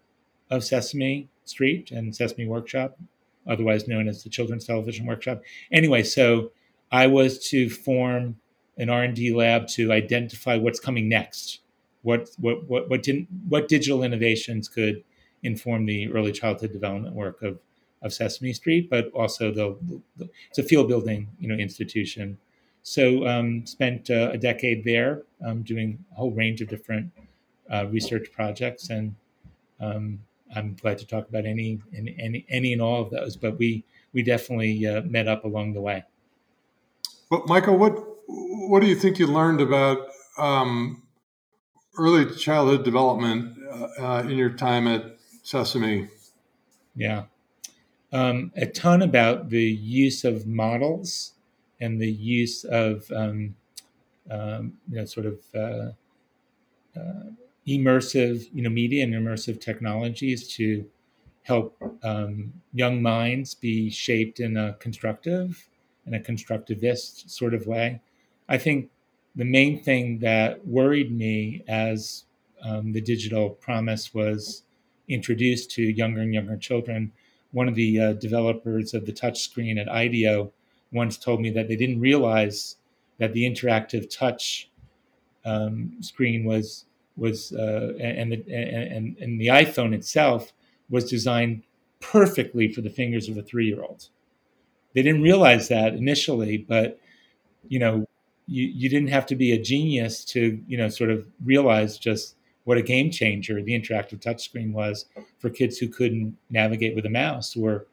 of 0.51 0.65
Sesame 0.65 1.29
Street 1.45 1.91
and 1.91 2.15
Sesame 2.15 2.47
Workshop, 2.47 2.99
otherwise 3.47 3.87
known 3.87 4.09
as 4.09 4.25
the 4.25 4.31
Children's 4.31 4.67
Television 4.67 5.07
Workshop. 5.07 5.43
Anyway, 5.71 6.03
so 6.03 6.53
I 6.91 7.07
was 7.07 7.39
to 7.51 7.69
form 7.69 8.37
an 8.79 8.91
R&D 8.91 9.33
lab 9.33 9.69
to 9.69 9.93
identify 9.93 10.57
what's 10.57 10.81
coming 10.81 11.09
next. 11.09 11.61
What 12.03 12.29
what 12.39 12.69
what 12.69 12.89
what, 12.89 13.03
didn't, 13.03 13.29
what 13.49 13.69
digital 13.69 14.03
innovations 14.03 14.69
could 14.69 15.03
inform 15.43 15.87
the 15.87 16.11
early 16.13 16.33
childhood 16.33 16.73
development 16.73 17.15
work 17.15 17.43
of 17.43 17.59
of 18.03 18.13
Sesame 18.13 18.53
Street, 18.53 18.89
but 18.89 19.11
also 19.13 19.51
the, 19.51 19.77
the 20.17 20.29
it's 20.51 20.59
a 20.59 20.63
field 20.63 20.89
building 20.89 21.29
you 21.39 21.49
know 21.49 21.55
institution. 21.55 22.39
So 22.89 23.27
um, 23.27 23.67
spent 23.67 24.11
uh, 24.11 24.31
a 24.33 24.39
decade 24.39 24.85
there 24.85 25.25
um, 25.45 25.65
doing 25.65 26.05
a 26.13 26.15
whole 26.15 26.31
range 26.31 26.61
of 26.61 26.69
different 26.69 27.11
uh, 27.69 27.87
research 27.89 28.31
projects, 28.31 28.91
and 28.91 29.17
um, 29.81 30.21
I'm 30.55 30.77
glad 30.81 30.99
to 30.99 31.07
talk 31.07 31.29
about 31.29 31.47
any, 31.47 31.81
any 31.93 32.47
any 32.49 32.73
and 32.73 32.81
all 32.81 33.03
of 33.03 33.11
those. 33.11 33.37
But 33.37 33.59
we 33.59 33.83
we 34.13 34.23
definitely 34.23 34.87
uh, 34.87 35.03
met 35.03 35.27
up 35.27 35.45
along 35.45 35.73
the 35.73 35.81
way. 35.81 36.05
Well, 37.29 37.43
Michael, 37.49 37.77
what 37.77 37.99
what 38.29 38.83
do 38.83 38.87
you 38.87 38.95
think 38.95 39.19
you 39.19 39.27
learned 39.27 39.61
about 39.61 40.07
um, 40.39 41.03
early 41.99 42.33
childhood 42.37 42.85
development 42.85 43.59
uh, 43.99 44.23
in 44.27 44.39
your 44.39 44.51
time 44.51 44.87
at 44.87 45.17
Sesame? 45.43 46.07
Yeah, 46.95 47.25
um, 48.13 48.53
a 48.55 48.67
ton 48.67 49.03
about 49.03 49.49
the 49.49 49.65
use 49.65 50.23
of 50.23 50.47
models 50.47 51.33
and 51.81 52.01
the 52.01 52.11
use 52.11 52.65
of 52.65 53.11
um, 53.13 53.55
um 54.31 54.75
you 54.89 54.97
know 54.97 55.05
sort 55.05 55.27
of 55.27 55.39
uh, 55.55 55.91
uh, 56.99 57.31
immersive 57.67 58.49
you 58.53 58.63
know 58.63 58.71
media 58.71 59.05
and 59.05 59.15
immersive 59.15 59.61
technologies 59.61 60.49
to 60.49 60.85
help 61.43 61.81
um, 62.03 62.53
young 62.73 63.01
minds 63.01 63.55
be 63.55 63.89
shaped 63.89 64.41
in 64.41 64.57
a 64.57 64.75
constructive 64.81 65.69
in 66.07 66.15
a 66.15 66.21
constructivist 66.21 67.29
sort 67.31 67.55
of 67.55 67.67
way. 67.67 68.01
I 68.49 68.59
think 68.59 68.91
the 69.35 69.45
main 69.45 69.83
thing 69.83 70.21
that 70.21 70.67
worried 70.67 71.17
me 71.17 71.63
as 71.69 72.25
um, 72.63 72.93
the 72.93 73.01
digital 73.01 73.51
promise 73.51 74.15
was 74.15 74.63
introduced 75.09 75.71
to 75.73 75.83
younger 75.83 76.21
and 76.21 76.33
younger 76.33 76.57
children, 76.57 77.13
one 77.53 77.69
of 77.69 77.75
the 77.75 78.01
uh, 78.01 78.13
developers 78.15 78.95
of 78.95 79.07
the 79.07 79.13
touchscreen 79.13 79.81
at 79.81 79.89
IDEO 79.89 80.53
once 80.93 81.17
told 81.17 81.41
me 81.41 81.51
that 81.51 81.69
they 81.69 81.77
didn't 81.77 82.01
realize 82.01 82.77
that 83.19 83.33
the 83.33 83.49
interactive 83.49 84.09
touch 84.15 84.71
um, 85.45 85.93
screen 86.01 86.45
was 86.45 86.85
was 87.17 87.53
uh, 87.53 87.95
and 87.99 88.33
the 88.33 88.45
and, 88.53 89.17
and 89.19 89.41
the 89.41 89.47
iPhone 89.47 89.95
itself 89.95 90.53
was 90.91 91.09
designed 91.09 91.63
perfectly 92.01 92.71
for 92.73 92.83
the 92.83 92.91
fingers 92.91 93.29
of 93.29 93.37
a 93.37 93.43
three 93.43 93.67
year 93.67 93.83
old. 93.83 94.09
They 94.95 95.03
didn't 95.03 95.23
realize 95.23 95.69
that 95.69 95.95
initially, 95.95 96.59
but 96.59 96.99
you 97.69 97.79
know, 97.79 98.07
you, 98.47 98.65
you 98.65 98.89
didn't 98.89 99.09
have 99.09 99.27
to 99.27 99.37
be 99.37 99.53
a 99.53 99.61
genius 99.61 100.25
to 100.27 100.61
you 100.67 100.77
know 100.77 100.89
sort 100.89 101.11
of 101.11 101.27
realize 101.45 101.99
just 101.99 102.37
what 102.65 102.77
a 102.77 102.83
game 102.83 103.11
changer 103.11 103.63
the 103.63 103.79
interactive 103.79 104.21
touchscreen 104.21 104.73
was 104.73 105.07
for 105.39 105.49
kids 105.51 105.79
who 105.79 105.89
couldn't 105.89 106.37
navigate 106.51 106.95
with 106.95 107.07
a 107.07 107.11
mouse 107.11 107.57
or 107.57 107.87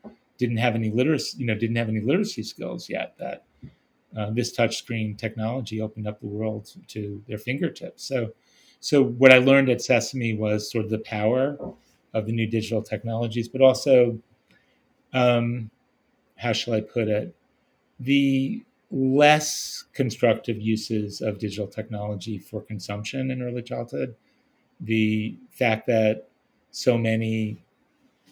didn't 0.46 0.58
have 0.58 0.76
any 0.76 0.90
literacy, 0.90 1.38
you 1.40 1.46
know, 1.46 1.56
didn't 1.56 1.76
have 1.76 1.90
any 1.90 2.02
literacy 2.02 2.44
skills 2.44 2.90
yet. 2.90 3.16
That 3.18 3.46
uh, 4.18 4.32
this 4.32 4.56
touchscreen 4.56 5.18
technology 5.18 5.82
opened 5.82 6.08
up 6.08 6.20
the 6.20 6.28
world 6.28 6.72
to 6.90 7.22
their 7.28 7.38
fingertips. 7.38 8.04
So, 8.04 8.32
so 8.80 9.04
what 9.04 9.32
I 9.32 9.38
learned 9.38 9.70
at 9.70 9.82
Sesame 9.82 10.36
was 10.36 10.70
sort 10.72 10.86
of 10.86 10.92
the 10.92 11.00
power 11.00 11.58
of 12.14 12.26
the 12.26 12.34
new 12.34 12.48
digital 12.48 12.82
technologies, 12.82 13.48
but 13.48 13.62
also, 13.62 14.20
um, 15.14 15.70
how 16.36 16.54
shall 16.54 16.74
I 16.74 16.82
put 16.82 17.08
it, 17.08 17.36
the 18.00 18.64
less 18.92 19.86
constructive 19.94 20.62
uses 20.62 21.22
of 21.22 21.40
digital 21.40 21.68
technology 21.68 22.38
for 22.38 22.62
consumption 22.62 23.32
in 23.32 23.42
early 23.42 23.64
childhood 23.64 24.16
the 24.84 25.38
fact 25.50 25.88
that 25.88 26.28
so 26.72 26.98
many, 26.98 27.58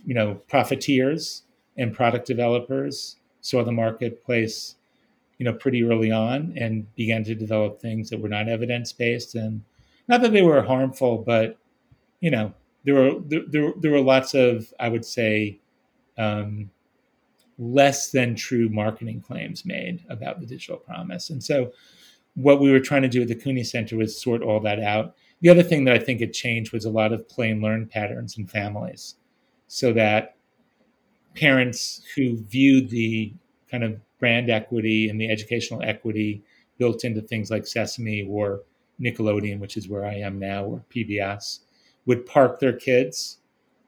you 0.05 0.13
know, 0.13 0.35
profiteers 0.47 1.43
and 1.81 1.93
product 1.93 2.27
developers 2.27 3.17
saw 3.41 3.63
the 3.63 3.71
marketplace, 3.71 4.75
you 5.39 5.45
know, 5.45 5.53
pretty 5.53 5.83
early 5.83 6.11
on 6.11 6.53
and 6.55 6.93
began 6.95 7.23
to 7.23 7.33
develop 7.33 7.81
things 7.81 8.09
that 8.09 8.21
were 8.21 8.29
not 8.29 8.47
evidence 8.47 8.93
based 8.93 9.33
and 9.35 9.63
not 10.07 10.21
that 10.21 10.31
they 10.31 10.41
were 10.41 10.61
harmful, 10.61 11.17
but 11.17 11.57
you 12.19 12.29
know, 12.29 12.53
there 12.83 12.93
were 12.93 13.19
there, 13.25 13.73
there, 13.77 13.91
were 13.91 14.01
lots 14.01 14.33
of 14.33 14.73
I 14.79 14.89
would 14.89 15.05
say 15.05 15.59
um, 16.17 16.69
less 17.57 18.11
than 18.11 18.35
true 18.35 18.69
marketing 18.69 19.21
claims 19.21 19.65
made 19.65 20.03
about 20.09 20.39
the 20.39 20.45
digital 20.45 20.77
promise, 20.77 21.29
and 21.29 21.43
so 21.43 21.71
what 22.35 22.61
we 22.61 22.71
were 22.71 22.79
trying 22.79 23.01
to 23.01 23.09
do 23.09 23.21
at 23.21 23.27
the 23.27 23.35
Cooney 23.35 23.63
Center 23.63 23.97
was 23.97 24.19
sort 24.19 24.41
all 24.41 24.59
that 24.61 24.79
out. 24.79 25.15
The 25.41 25.49
other 25.49 25.63
thing 25.63 25.83
that 25.85 25.95
I 25.95 25.99
think 25.99 26.21
had 26.21 26.33
changed 26.33 26.71
was 26.71 26.85
a 26.85 26.89
lot 26.89 27.11
of 27.11 27.27
play 27.27 27.49
and 27.49 27.61
learn 27.61 27.87
patterns 27.87 28.37
in 28.37 28.47
families, 28.47 29.15
so 29.67 29.93
that 29.93 30.35
parents 31.35 32.01
who 32.15 32.37
viewed 32.49 32.89
the 32.89 33.33
kind 33.69 33.83
of 33.83 33.99
brand 34.19 34.49
equity 34.49 35.09
and 35.09 35.19
the 35.19 35.29
educational 35.29 35.81
equity 35.83 36.43
built 36.77 37.03
into 37.03 37.21
things 37.21 37.49
like 37.49 37.65
Sesame 37.67 38.23
or 38.23 38.61
Nickelodeon, 38.99 39.59
which 39.59 39.77
is 39.77 39.87
where 39.89 40.05
I 40.05 40.15
am 40.15 40.39
now, 40.39 40.65
or 40.65 40.83
PBS, 40.93 41.59
would 42.05 42.25
park 42.25 42.59
their 42.59 42.73
kids 42.73 43.39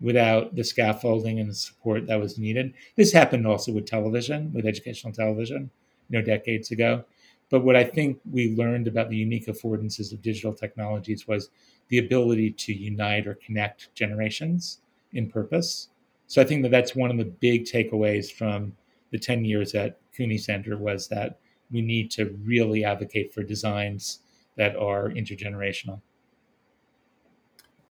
without 0.01 0.55
the 0.55 0.63
scaffolding 0.63 1.39
and 1.39 1.49
the 1.49 1.55
support 1.55 2.07
that 2.07 2.19
was 2.19 2.37
needed. 2.37 2.73
This 2.95 3.11
happened 3.13 3.47
also 3.47 3.71
with 3.71 3.85
television, 3.85 4.51
with 4.53 4.65
educational 4.65 5.13
television, 5.13 5.69
you 6.09 6.19
know, 6.19 6.25
decades 6.25 6.71
ago. 6.71 7.05
But 7.49 7.63
what 7.63 7.75
I 7.75 7.83
think 7.83 8.19
we 8.29 8.55
learned 8.55 8.87
about 8.87 9.09
the 9.09 9.15
unique 9.15 9.45
affordances 9.45 10.11
of 10.11 10.21
digital 10.21 10.53
technologies 10.53 11.27
was 11.27 11.49
the 11.89 11.99
ability 11.99 12.51
to 12.51 12.73
unite 12.73 13.27
or 13.27 13.35
connect 13.35 13.93
generations 13.93 14.79
in 15.13 15.29
purpose. 15.29 15.89
So 16.33 16.41
I 16.41 16.45
think 16.45 16.63
that 16.63 16.71
that's 16.71 16.95
one 16.95 17.11
of 17.11 17.17
the 17.17 17.25
big 17.25 17.65
takeaways 17.65 18.31
from 18.31 18.73
the 19.11 19.19
10 19.19 19.45
years 19.45 19.75
at 19.75 19.99
Cooney 20.17 20.39
Center 20.39 20.75
was 20.75 21.07
that 21.09 21.37
we 21.69 21.79
need 21.79 22.09
to 22.09 22.35
really 22.43 22.83
advocate 22.83 23.31
for 23.31 23.43
designs 23.43 24.17
that 24.57 24.75
are 24.75 25.09
intergenerational. 25.09 26.01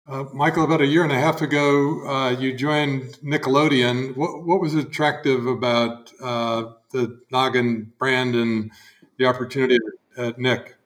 Uh, 0.08 0.24
Michael, 0.34 0.64
about 0.64 0.80
a 0.80 0.86
year 0.86 1.04
and 1.04 1.12
a 1.12 1.20
half 1.20 1.42
ago, 1.42 2.08
uh, 2.08 2.30
you 2.30 2.56
joined 2.56 3.20
Nickelodeon. 3.22 4.16
What, 4.16 4.46
what 4.46 4.62
was 4.62 4.74
attractive 4.74 5.46
about 5.46 6.14
uh, 6.24 6.72
the 6.92 7.20
Noggin 7.34 7.92
brand 8.00 8.36
and 8.36 8.72
the 9.18 9.26
opportunity 9.26 9.78
at 10.16 10.40
Nick? 10.40 10.78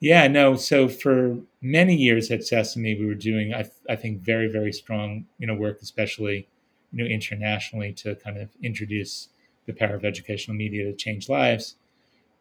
Yeah, 0.00 0.26
no. 0.26 0.56
So 0.56 0.88
for 0.88 1.38
many 1.62 1.94
years 1.94 2.32
at 2.32 2.42
Sesame, 2.42 2.98
we 2.98 3.06
were 3.06 3.14
doing, 3.14 3.54
I, 3.54 3.70
I 3.88 3.94
think, 3.94 4.22
very, 4.22 4.50
very 4.50 4.72
strong, 4.72 5.26
you 5.38 5.46
know, 5.46 5.54
work, 5.54 5.82
especially, 5.82 6.48
you 6.92 7.02
know, 7.02 7.08
internationally 7.08 7.92
to 7.94 8.14
kind 8.16 8.38
of 8.38 8.48
introduce 8.62 9.28
the 9.66 9.72
power 9.72 9.94
of 9.94 10.04
educational 10.04 10.56
media 10.56 10.84
to 10.84 10.94
change 10.94 11.28
lives. 11.28 11.76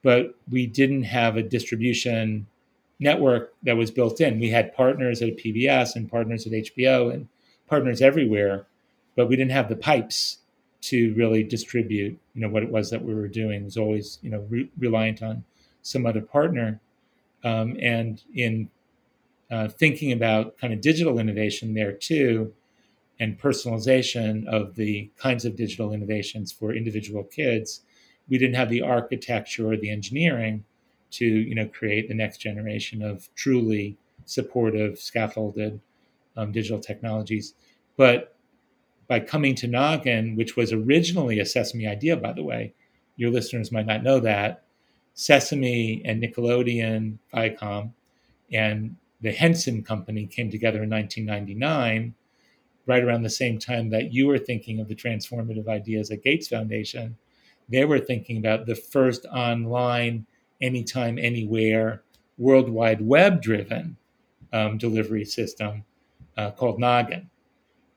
But 0.01 0.35
we 0.49 0.65
didn't 0.65 1.03
have 1.03 1.35
a 1.35 1.43
distribution 1.43 2.47
network 2.99 3.53
that 3.63 3.77
was 3.77 3.91
built 3.91 4.19
in. 4.21 4.39
We 4.39 4.49
had 4.49 4.73
partners 4.73 5.21
at 5.21 5.37
PBS 5.37 5.95
and 5.95 6.09
partners 6.09 6.45
at 6.45 6.53
HBO 6.53 7.13
and 7.13 7.27
partners 7.67 8.01
everywhere, 8.01 8.65
but 9.15 9.27
we 9.27 9.35
didn't 9.35 9.51
have 9.51 9.69
the 9.69 9.75
pipes 9.75 10.39
to 10.81 11.13
really 11.15 11.43
distribute, 11.43 12.17
you 12.33 12.41
know, 12.41 12.49
what 12.49 12.63
it 12.63 12.71
was 12.71 12.89
that 12.89 13.03
we 13.03 13.13
were 13.13 13.27
doing. 13.27 13.61
It 13.61 13.65
was 13.65 13.77
always, 13.77 14.19
you 14.21 14.29
know, 14.29 14.45
re- 14.49 14.69
reliant 14.77 15.21
on 15.21 15.43
some 15.81 16.05
other 16.05 16.21
partner. 16.21 16.79
Um, 17.43 17.77
and 17.81 18.21
in 18.33 18.69
uh, 19.51 19.67
thinking 19.67 20.11
about 20.11 20.57
kind 20.57 20.73
of 20.73 20.81
digital 20.81 21.19
innovation 21.19 21.73
there 21.73 21.91
too, 21.91 22.53
and 23.19 23.39
personalization 23.39 24.45
of 24.47 24.75
the 24.75 25.09
kinds 25.17 25.45
of 25.45 25.55
digital 25.55 25.91
innovations 25.93 26.51
for 26.51 26.73
individual 26.73 27.23
kids, 27.23 27.81
we 28.29 28.37
didn't 28.37 28.55
have 28.55 28.69
the 28.69 28.81
architecture 28.81 29.71
or 29.71 29.77
the 29.77 29.89
engineering 29.89 30.63
to, 31.11 31.25
you 31.25 31.55
know, 31.55 31.67
create 31.67 32.07
the 32.07 32.13
next 32.13 32.37
generation 32.37 33.01
of 33.01 33.27
truly 33.35 33.97
supportive, 34.25 34.99
scaffolded 34.99 35.79
um, 36.37 36.51
digital 36.51 36.79
technologies. 36.79 37.53
But 37.97 38.35
by 39.09 39.19
coming 39.19 39.55
to 39.55 39.67
Noggin, 39.67 40.35
which 40.37 40.55
was 40.55 40.71
originally 40.71 41.39
a 41.39 41.45
Sesame 41.45 41.87
idea, 41.87 42.15
by 42.15 42.31
the 42.31 42.43
way. 42.43 42.73
Your 43.17 43.31
listeners 43.31 43.71
might 43.71 43.87
not 43.87 44.03
know 44.03 44.19
that. 44.19 44.63
Sesame 45.15 46.01
and 46.05 46.23
Nickelodeon, 46.23 47.17
Viacom, 47.33 47.91
and 48.53 48.95
the 49.19 49.31
Henson 49.31 49.83
Company 49.83 50.27
came 50.27 50.49
together 50.49 50.83
in 50.83 50.89
1999, 50.89 52.13
right 52.89 53.03
around 53.03 53.21
the 53.21 53.29
same 53.29 53.59
time 53.59 53.91
that 53.91 54.11
you 54.11 54.25
were 54.27 54.39
thinking 54.39 54.79
of 54.79 54.87
the 54.87 54.95
transformative 54.95 55.67
ideas 55.67 56.09
at 56.09 56.23
Gates 56.23 56.47
Foundation. 56.47 57.15
They 57.69 57.85
were 57.85 57.99
thinking 57.99 58.37
about 58.37 58.65
the 58.65 58.75
first 58.75 59.25
online, 59.27 60.25
anytime, 60.59 61.19
anywhere, 61.19 62.01
worldwide 62.39 63.01
Web 63.01 63.41
driven 63.41 63.95
um, 64.51 64.79
delivery 64.79 65.23
system 65.23 65.85
uh, 66.35 66.51
called 66.51 66.79
Noggin. 66.79 67.29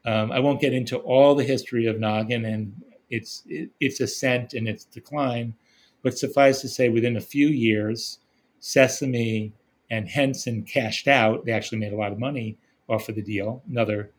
Um, 0.05 0.31
I 0.31 0.41
won't 0.41 0.61
get 0.61 0.75
into 0.75 0.99
all 0.99 1.35
the 1.35 1.45
history 1.45 1.87
of 1.87 1.99
Noggin 1.99 2.45
and 2.45 2.75
its 3.09 3.45
its 3.81 4.01
ascent 4.01 4.53
and 4.53 4.69
its 4.69 4.85
decline, 4.85 5.55
but 6.03 6.19
suffice 6.19 6.61
to 6.61 6.69
say, 6.69 6.89
within 6.89 7.17
a 7.17 7.21
few 7.21 7.49
years, 7.49 8.19
Sesame 8.59 9.53
and 9.91 10.09
Henson 10.09 10.65
cashed 10.65 11.09
out. 11.09 11.45
They 11.45 11.53
actually 11.53 11.79
made 11.79 11.93
a 11.93 11.97
lot 11.97 12.13
of 12.13 12.19
money 12.19 12.59
off 12.89 13.09
of 13.09 13.15
the 13.15 13.23
deal. 13.23 13.63
Another 13.71 14.11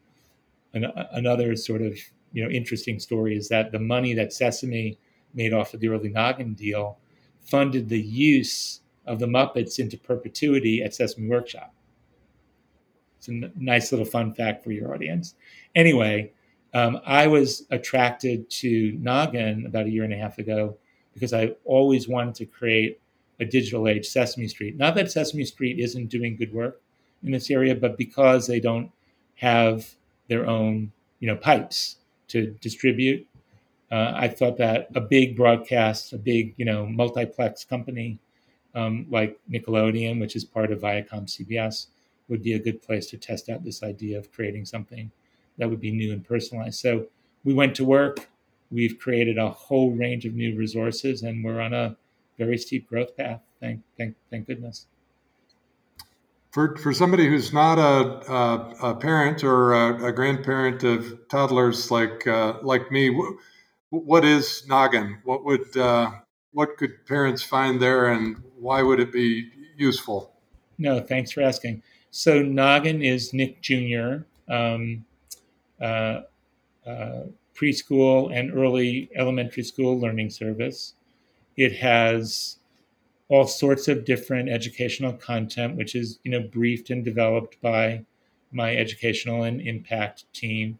an, 0.74 0.86
another 1.12 1.56
sort 1.56 1.82
of 1.82 1.98
you 2.32 2.44
know 2.44 2.50
interesting 2.50 3.00
story 3.00 3.38
is 3.38 3.50
that 3.50 3.72
the 3.72 3.80
money 3.80 4.14
that 4.14 4.34
Sesame 4.34 4.98
made 5.34 5.54
off 5.54 5.74
of 5.74 5.80
the 5.80 5.90
early 5.90 6.10
Noggin 6.10 6.54
deal 6.54 6.98
funded 7.42 7.90
the 7.90 8.02
use 8.02 8.82
of 9.06 9.20
the 9.20 9.26
Muppets 9.26 9.80
into 9.80 9.98
perpetuity 9.98 10.82
at 10.82 10.94
Sesame 10.94 11.28
Workshop. 11.28 11.74
It's 13.18 13.28
a 13.28 13.32
n- 13.32 13.52
nice 13.56 13.92
little 13.92 14.06
fun 14.06 14.34
fact 14.34 14.64
for 14.64 14.72
your 14.72 14.94
audience. 14.94 15.36
Anyway, 15.76 16.32
um, 16.74 17.00
I 17.06 17.28
was 17.28 17.66
attracted 17.70 18.50
to 18.50 18.98
Noggin 19.00 19.66
about 19.66 19.86
a 19.86 19.90
year 19.90 20.04
and 20.04 20.14
a 20.14 20.18
half 20.18 20.38
ago 20.38 20.78
because 21.14 21.34
I 21.34 21.56
always 21.66 22.08
wanted 22.08 22.36
to 22.36 22.46
create 22.46 23.00
a 23.40 23.46
digital 23.46 23.88
age 23.88 24.08
Sesame 24.08 24.48
Street. 24.48 24.78
Not 24.78 24.96
that 24.96 25.12
Sesame 25.12 25.46
Street 25.46 25.80
isn't 25.80 26.08
doing 26.08 26.36
good 26.36 26.54
work 26.54 26.82
in 27.24 27.32
this 27.32 27.52
area, 27.52 27.76
but 27.76 27.98
because 27.98 28.48
they 28.48 28.60
don't 28.60 28.92
have 29.36 29.96
their 30.28 30.48
own, 30.48 30.92
you 31.20 31.28
know, 31.28 31.36
pipes 31.36 31.98
to 32.30 32.48
distribute. 32.62 33.28
Uh, 33.92 34.14
I 34.16 34.28
thought 34.28 34.58
that 34.58 34.90
a 34.96 35.02
big 35.02 35.36
broadcast, 35.36 36.14
a 36.14 36.18
big, 36.18 36.56
you 36.58 36.66
know, 36.66 36.86
multiplex 36.86 37.64
company 37.64 38.20
um, 38.76 39.06
like 39.10 39.40
Nickelodeon, 39.52 40.20
which 40.20 40.36
is 40.36 40.44
part 40.44 40.72
of 40.72 40.82
Viacom 40.82 41.28
CBS, 41.28 41.88
would 42.28 42.42
be 42.42 42.54
a 42.54 42.60
good 42.60 42.82
place 42.82 43.08
to 43.08 43.18
test 43.18 43.50
out 43.50 43.64
this 43.64 43.84
idea 43.84 44.18
of 44.18 44.32
creating 44.32 44.66
something 44.66 45.12
that 45.58 45.70
would 45.70 45.80
be 45.80 45.92
new 45.92 46.12
and 46.12 46.26
personalized. 46.26 46.80
So 46.80 47.08
we 47.44 47.54
went 47.54 47.76
to 47.76 47.86
work. 47.86 48.30
We've 48.72 48.98
created 48.98 49.38
a 49.38 49.50
whole 49.50 49.92
range 49.92 50.26
of 50.26 50.34
new 50.34 50.58
resources, 50.58 51.22
and 51.22 51.44
we're 51.44 51.62
on 51.62 51.74
a 51.74 51.96
very 52.38 52.58
steep 52.58 52.90
growth 52.90 53.16
path. 53.16 53.42
Thank, 53.60 53.82
thank, 53.98 54.16
thank 54.32 54.48
goodness. 54.48 54.88
For, 56.54 56.78
for 56.78 56.94
somebody 56.94 57.28
who's 57.28 57.52
not 57.52 57.80
a, 57.80 58.32
a, 58.32 58.92
a 58.92 58.96
parent 58.96 59.44
or 59.44 59.74
a, 59.74 60.06
a, 60.06 60.12
grandparent 60.12 60.84
of 60.84 61.28
toddlers 61.28 61.90
like 61.90 62.28
uh, 62.28 62.60
like 62.62 62.92
me, 62.92 63.10
what, 63.10 63.34
what 63.90 64.24
is 64.24 64.64
Noggin? 64.68 65.18
What 65.24 65.44
would 65.46 65.76
uh, 65.76 66.12
what 66.52 66.78
could 66.78 67.08
parents 67.08 67.42
find 67.42 67.82
there, 67.82 68.06
and 68.06 68.38
why 68.56 68.84
would 68.84 69.00
it 69.00 69.12
be 69.12 69.50
useful? 69.78 70.32
No, 70.78 71.00
thanks 71.00 71.32
for 71.32 71.42
asking. 71.42 71.82
So 72.12 72.44
Noggin 72.44 73.02
is 73.02 73.34
Nick 73.34 73.60
Jr. 73.62 74.26
Um, 74.48 75.06
uh, 75.82 76.22
uh, 76.86 77.24
preschool 77.56 78.32
and 78.32 78.54
early 78.56 79.10
elementary 79.16 79.64
school 79.64 80.00
learning 80.00 80.30
service. 80.30 80.94
It 81.58 81.74
has 81.78 82.58
all 83.34 83.48
sorts 83.48 83.88
of 83.88 84.06
different 84.06 84.48
educational 84.48 85.12
content, 85.12 85.76
which 85.76 85.96
is 85.96 86.20
you 86.24 86.30
know 86.30 86.40
briefed 86.40 86.92
and 86.92 87.04
developed 87.04 87.60
by 87.62 88.06
my 88.52 88.76
educational 88.76 89.42
and 89.42 89.60
impact 89.60 90.32
team. 90.34 90.78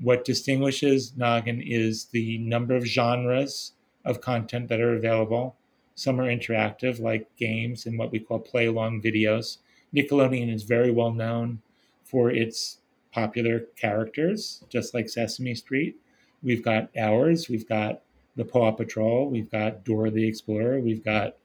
What 0.00 0.24
distinguishes 0.24 1.16
Noggin 1.16 1.62
is 1.64 2.06
the 2.06 2.38
number 2.38 2.74
of 2.74 2.84
genres 2.84 3.74
of 4.04 4.20
content 4.20 4.66
that 4.68 4.80
are 4.80 4.96
available. 4.96 5.54
Some 5.94 6.20
are 6.20 6.26
interactive, 6.26 6.98
like 6.98 7.28
games 7.36 7.86
and 7.86 7.96
what 7.96 8.10
we 8.10 8.18
call 8.18 8.40
play 8.40 8.66
along 8.66 9.02
videos. 9.02 9.58
Nickelodeon 9.94 10.52
is 10.52 10.64
very 10.64 10.90
well 10.90 11.12
known 11.12 11.62
for 12.02 12.32
its 12.32 12.78
popular 13.12 13.60
characters, 13.76 14.64
just 14.68 14.92
like 14.92 15.08
Sesame 15.08 15.54
Street. 15.54 15.94
We've 16.42 16.64
got 16.64 16.90
ours, 16.98 17.48
we've 17.48 17.68
got 17.68 18.02
the 18.34 18.44
Paw 18.44 18.72
Patrol, 18.72 19.30
we've 19.30 19.52
got 19.52 19.84
Dora 19.84 20.10
the 20.10 20.26
Explorer, 20.26 20.80
we've 20.80 21.04
got 21.04 21.36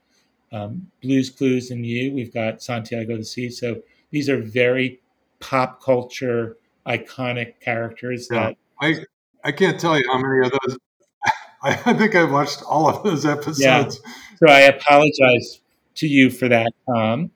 um, 0.51 0.87
Blues 1.01 1.29
Clues 1.29 1.71
and 1.71 1.85
You, 1.85 2.13
we've 2.13 2.33
got 2.33 2.61
Santiago 2.61 3.17
the 3.17 3.23
Sea. 3.23 3.49
So 3.49 3.81
these 4.11 4.29
are 4.29 4.41
very 4.41 4.99
pop 5.39 5.81
culture 5.81 6.57
iconic 6.87 7.59
characters 7.59 8.27
yeah. 8.31 8.47
that 8.47 8.57
I 8.81 9.03
I 9.43 9.51
can't 9.51 9.79
tell 9.79 9.97
you 9.97 10.03
how 10.11 10.19
many 10.19 10.45
of 10.45 10.51
those 10.51 10.77
I 11.63 11.93
think 11.93 12.15
I've 12.15 12.31
watched 12.31 12.63
all 12.63 12.87
of 12.87 13.03
those 13.03 13.25
episodes. 13.25 13.59
Yeah. 13.59 13.89
So 14.37 14.47
I 14.47 14.61
apologize 14.61 15.61
to 15.95 16.07
you 16.07 16.29
for 16.31 16.47
that, 16.47 16.71
Tom. 16.87 17.31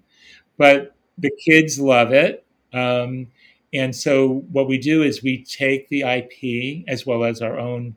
But 0.58 0.96
the 1.18 1.32
kids 1.46 1.80
love 1.80 2.12
it. 2.12 2.46
Um, 2.74 3.28
and 3.74 3.96
so 3.96 4.46
what 4.52 4.68
we 4.68 4.78
do 4.78 5.04
is 5.04 5.22
we 5.22 5.44
take 5.44 5.90
the 5.90 6.02
IP 6.02 6.86
as 6.88 7.06
well 7.06 7.24
as 7.24 7.42
our 7.42 7.60
own 7.60 7.96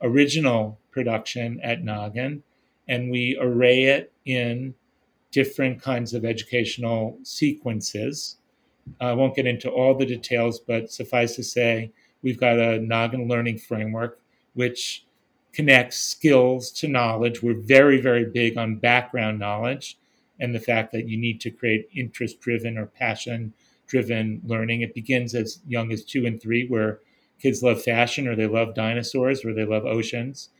original 0.00 0.78
production 0.90 1.60
at 1.62 1.82
Noggin 1.82 2.42
and 2.88 3.10
we 3.10 3.36
array 3.40 3.84
it 3.84 4.12
in 4.26 4.74
different 5.30 5.80
kinds 5.80 6.14
of 6.14 6.24
educational 6.24 7.18
sequences. 7.22 8.36
I 9.00 9.12
won't 9.12 9.34
get 9.34 9.46
into 9.46 9.70
all 9.70 9.94
the 9.94 10.06
details, 10.06 10.60
but 10.60 10.92
suffice 10.92 11.36
to 11.36 11.42
say, 11.42 11.92
we've 12.22 12.38
got 12.38 12.58
a 12.58 12.80
Noggin 12.80 13.28
learning 13.28 13.58
framework 13.58 14.20
which 14.54 15.04
connects 15.52 15.98
skills 15.98 16.70
to 16.70 16.88
knowledge. 16.88 17.42
We're 17.42 17.60
very, 17.60 18.00
very 18.00 18.24
big 18.24 18.58
on 18.58 18.76
background 18.76 19.38
knowledge 19.38 19.98
and 20.40 20.54
the 20.54 20.60
fact 20.60 20.92
that 20.92 21.08
you 21.08 21.16
need 21.16 21.40
to 21.42 21.50
create 21.50 21.88
interest 21.94 22.40
driven 22.40 22.76
or 22.76 22.86
passion 22.86 23.52
driven 23.86 24.42
learning. 24.44 24.82
It 24.82 24.94
begins 24.94 25.34
as 25.34 25.60
young 25.66 25.92
as 25.92 26.04
two 26.04 26.26
and 26.26 26.40
three, 26.40 26.66
where 26.66 27.00
kids 27.40 27.62
love 27.62 27.82
fashion 27.82 28.26
or 28.26 28.34
they 28.34 28.46
love 28.46 28.74
dinosaurs 28.74 29.44
or 29.44 29.54
they 29.54 29.64
love 29.64 29.84
oceans. 29.84 30.50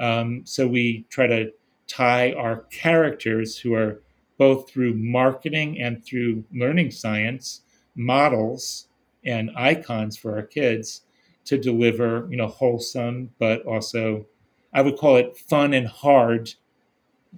Um, 0.00 0.42
so 0.44 0.66
we 0.66 1.04
try 1.10 1.26
to 1.26 1.52
tie 1.88 2.32
our 2.32 2.60
characters 2.70 3.58
who 3.58 3.74
are 3.74 4.00
both 4.36 4.70
through 4.70 4.94
marketing 4.94 5.80
and 5.80 6.04
through 6.04 6.44
learning 6.54 6.90
science 6.90 7.62
models 7.96 8.86
and 9.24 9.50
icons 9.56 10.16
for 10.16 10.36
our 10.36 10.42
kids 10.42 11.02
to 11.44 11.58
deliver 11.58 12.28
you 12.30 12.36
know 12.36 12.46
wholesome 12.46 13.30
but 13.38 13.62
also 13.62 14.24
i 14.72 14.80
would 14.80 14.96
call 14.96 15.16
it 15.16 15.36
fun 15.36 15.74
and 15.74 15.88
hard 15.88 16.52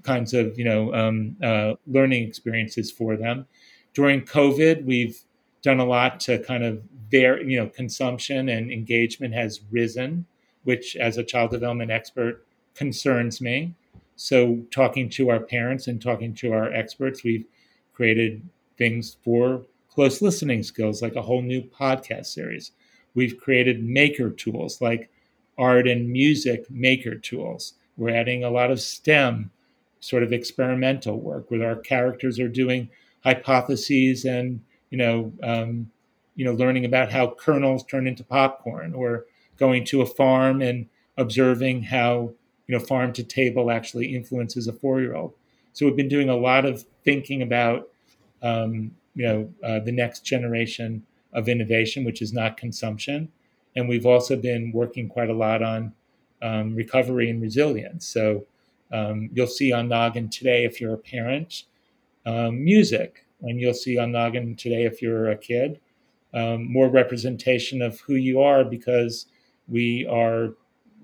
kinds 0.02 0.34
of 0.34 0.58
you 0.58 0.64
know 0.64 0.92
um, 0.94 1.36
uh, 1.42 1.74
learning 1.86 2.26
experiences 2.26 2.90
for 2.90 3.16
them. 3.16 3.46
During 3.94 4.22
covid 4.22 4.84
we've 4.84 5.22
done 5.62 5.80
a 5.80 5.84
lot 5.84 6.20
to 6.20 6.38
kind 6.42 6.64
of 6.64 6.82
their 7.10 7.42
you 7.42 7.58
know 7.58 7.68
consumption 7.68 8.48
and 8.48 8.70
engagement 8.70 9.34
has 9.34 9.60
risen 9.70 10.26
which 10.64 10.96
as 10.96 11.16
a 11.16 11.24
child 11.24 11.50
development 11.50 11.90
expert 11.90 12.46
concerns 12.74 13.40
me 13.40 13.74
so, 14.22 14.66
talking 14.70 15.08
to 15.12 15.30
our 15.30 15.40
parents 15.40 15.86
and 15.86 15.98
talking 15.98 16.34
to 16.34 16.52
our 16.52 16.70
experts, 16.70 17.24
we've 17.24 17.46
created 17.94 18.46
things 18.76 19.16
for 19.24 19.62
close 19.88 20.20
listening 20.20 20.62
skills, 20.62 21.00
like 21.00 21.16
a 21.16 21.22
whole 21.22 21.40
new 21.40 21.62
podcast 21.62 22.26
series. 22.26 22.72
We've 23.14 23.38
created 23.38 23.82
maker 23.82 24.28
tools 24.28 24.82
like 24.82 25.08
art 25.56 25.88
and 25.88 26.10
music 26.10 26.70
maker 26.70 27.14
tools. 27.14 27.72
We're 27.96 28.14
adding 28.14 28.44
a 28.44 28.50
lot 28.50 28.70
of 28.70 28.82
STEM 28.82 29.52
sort 30.00 30.22
of 30.22 30.34
experimental 30.34 31.18
work 31.18 31.50
where 31.50 31.66
our 31.66 31.76
characters 31.76 32.38
are 32.38 32.46
doing 32.46 32.90
hypotheses 33.24 34.26
and 34.26 34.60
you 34.90 34.98
know 34.98 35.32
um, 35.42 35.90
you 36.34 36.44
know 36.44 36.52
learning 36.52 36.84
about 36.84 37.10
how 37.10 37.34
kernels 37.38 37.84
turn 37.84 38.06
into 38.06 38.22
popcorn 38.22 38.92
or 38.92 39.24
going 39.56 39.82
to 39.86 40.02
a 40.02 40.06
farm 40.06 40.60
and 40.60 40.90
observing 41.16 41.84
how 41.84 42.34
you 42.70 42.78
know, 42.78 42.84
farm 42.84 43.12
to 43.12 43.24
table 43.24 43.68
actually 43.68 44.14
influences 44.14 44.68
a 44.68 44.72
four 44.72 45.00
year 45.00 45.16
old. 45.16 45.34
So 45.72 45.86
we've 45.86 45.96
been 45.96 46.06
doing 46.06 46.28
a 46.28 46.36
lot 46.36 46.64
of 46.64 46.84
thinking 47.04 47.42
about, 47.42 47.88
um, 48.42 48.92
you 49.16 49.26
know, 49.26 49.52
uh, 49.64 49.80
the 49.80 49.90
next 49.90 50.20
generation 50.24 51.04
of 51.32 51.48
innovation, 51.48 52.04
which 52.04 52.22
is 52.22 52.32
not 52.32 52.56
consumption. 52.56 53.28
And 53.74 53.88
we've 53.88 54.06
also 54.06 54.36
been 54.36 54.70
working 54.70 55.08
quite 55.08 55.30
a 55.30 55.34
lot 55.34 55.64
on 55.64 55.94
um, 56.42 56.76
recovery 56.76 57.28
and 57.28 57.42
resilience. 57.42 58.06
So 58.06 58.46
um, 58.92 59.30
you'll 59.32 59.48
see 59.48 59.72
on 59.72 59.88
Noggin 59.88 60.28
today, 60.28 60.64
if 60.64 60.80
you're 60.80 60.94
a 60.94 60.98
parent, 60.98 61.64
um, 62.24 62.62
music. 62.62 63.26
And 63.42 63.60
you'll 63.60 63.74
see 63.74 63.98
on 63.98 64.12
Noggin 64.12 64.54
today, 64.54 64.84
if 64.84 65.02
you're 65.02 65.28
a 65.28 65.36
kid, 65.36 65.80
um, 66.32 66.72
more 66.72 66.88
representation 66.88 67.82
of 67.82 67.98
who 68.02 68.14
you 68.14 68.40
are 68.40 68.62
because 68.64 69.26
we 69.66 70.06
are 70.06 70.50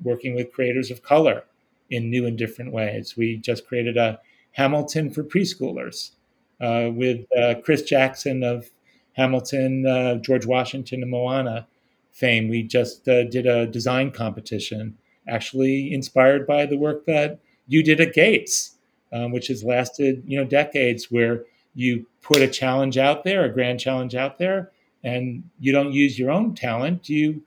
working 0.05 0.37
with 0.37 0.53
creators 0.53 0.93
of 0.93 1.03
color 1.03 1.43
in 1.91 2.11
new 2.11 2.27
and 2.27 2.37
different 2.37 2.73
ways. 2.73 3.17
We 3.17 3.37
just 3.37 3.67
created 3.67 3.97
a 3.97 4.21
Hamilton 4.53 5.11
for 5.11 5.23
preschoolers 5.23 6.13
uh, 6.61 6.91
with 6.93 7.27
uh, 7.37 7.57
Chris 7.63 7.83
Jackson 7.83 8.43
of 8.43 8.71
Hamilton, 9.13 9.87
uh, 9.87 10.17
George 10.17 10.47
Washington, 10.47 11.03
and 11.03 11.11
Moana 11.11 11.67
fame. 12.13 12.49
We 12.49 12.63
just 12.63 13.09
uh, 13.09 13.25
did 13.25 13.47
a 13.47 13.67
design 13.67 14.11
competition, 14.11 14.97
actually 15.29 15.93
inspired 15.93 16.47
by 16.47 16.67
the 16.67 16.79
work 16.79 17.07
that 17.07 17.39
you 17.67 17.83
did 17.83 18.01
at 18.01 18.15
Gates, 18.15 18.77
um, 19.13 19.33
which 19.33 19.49
has 19.49 19.65
lasted 19.65 20.23
you 20.27 20.39
know 20.39 20.45
decades, 20.47 21.11
where 21.11 21.45
you 21.75 22.07
put 22.23 22.41
a 22.43 22.49
challenge 22.49 22.97
out 22.97 23.25
there, 23.25 23.45
a 23.45 23.53
grand 23.53 23.79
challenge 23.79 24.15
out 24.15 24.39
there, 24.39 24.73
and 25.05 25.45
you 25.61 25.73
don't 25.73 25.93
use 25.93 26.19
your 26.19 26.31
own 26.31 26.55
talent. 26.55 27.09
You 27.09 27.43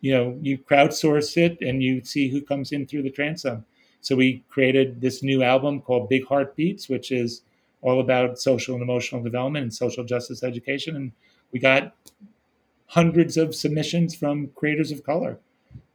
you 0.00 0.12
know 0.12 0.38
you 0.40 0.58
crowdsource 0.58 1.36
it 1.36 1.58
and 1.60 1.82
you 1.82 2.04
see 2.04 2.28
who 2.28 2.40
comes 2.40 2.72
in 2.72 2.86
through 2.86 3.02
the 3.02 3.10
transom 3.10 3.64
so 4.06 4.14
we 4.14 4.44
created 4.48 5.00
this 5.00 5.20
new 5.24 5.42
album 5.42 5.80
called 5.80 6.08
Big 6.08 6.24
Heartbeats, 6.28 6.88
which 6.88 7.10
is 7.10 7.42
all 7.82 7.98
about 7.98 8.38
social 8.38 8.74
and 8.74 8.82
emotional 8.84 9.20
development 9.20 9.64
and 9.64 9.74
social 9.74 10.04
justice 10.04 10.44
education. 10.44 10.94
And 10.94 11.10
we 11.50 11.58
got 11.58 11.92
hundreds 12.86 13.36
of 13.36 13.52
submissions 13.52 14.14
from 14.14 14.50
creators 14.54 14.92
of 14.92 15.02
color 15.02 15.40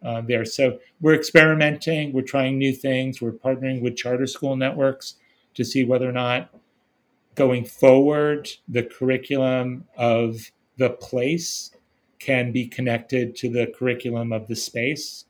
uh, 0.03 0.19
there. 0.27 0.43
So 0.43 0.77
we're 0.99 1.15
experimenting, 1.15 2.11
we're 2.11 2.23
trying 2.23 2.57
new 2.57 2.73
things, 2.73 3.21
we're 3.21 3.31
partnering 3.31 3.81
with 3.81 3.95
charter 3.95 4.27
school 4.27 4.57
networks 4.57 5.15
to 5.53 5.63
see 5.63 5.85
whether 5.85 6.09
or 6.09 6.11
not 6.11 6.53
going 7.35 7.63
forward 7.63 8.49
the 8.67 8.83
curriculum 8.83 9.85
of 9.95 10.51
the 10.75 10.89
place 10.89 11.71
can 12.19 12.51
be 12.51 12.67
connected 12.67 13.37
to 13.37 13.49
the 13.49 13.67
curriculum 13.67 14.33
of 14.33 14.49
the 14.49 14.55
space 14.57 15.23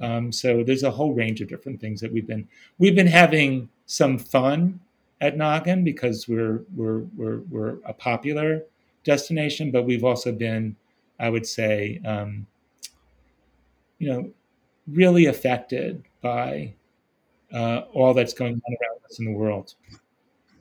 um, 0.00 0.32
so 0.32 0.62
there's 0.64 0.82
a 0.82 0.90
whole 0.90 1.14
range 1.14 1.40
of 1.40 1.48
different 1.48 1.80
things 1.80 2.00
that 2.00 2.12
we've 2.12 2.26
been 2.26 2.48
we've 2.78 2.96
been 2.96 3.06
having 3.06 3.68
some 3.86 4.18
fun 4.18 4.80
at 5.20 5.36
Noggin 5.36 5.84
because 5.84 6.28
we're 6.28 6.64
we're 6.74 7.00
we're 7.16 7.38
we're 7.50 7.76
a 7.84 7.92
popular 7.92 8.64
destination, 9.04 9.70
but 9.70 9.84
we've 9.84 10.04
also 10.04 10.32
been, 10.32 10.76
I 11.20 11.28
would 11.28 11.46
say, 11.46 12.00
um, 12.04 12.46
you 13.98 14.08
know, 14.12 14.30
really 14.88 15.26
affected 15.26 16.02
by 16.20 16.74
uh, 17.52 17.82
all 17.92 18.14
that's 18.14 18.32
going 18.32 18.54
on 18.54 18.76
around 18.82 19.04
us 19.04 19.18
in 19.18 19.26
the 19.26 19.32
world. 19.32 19.74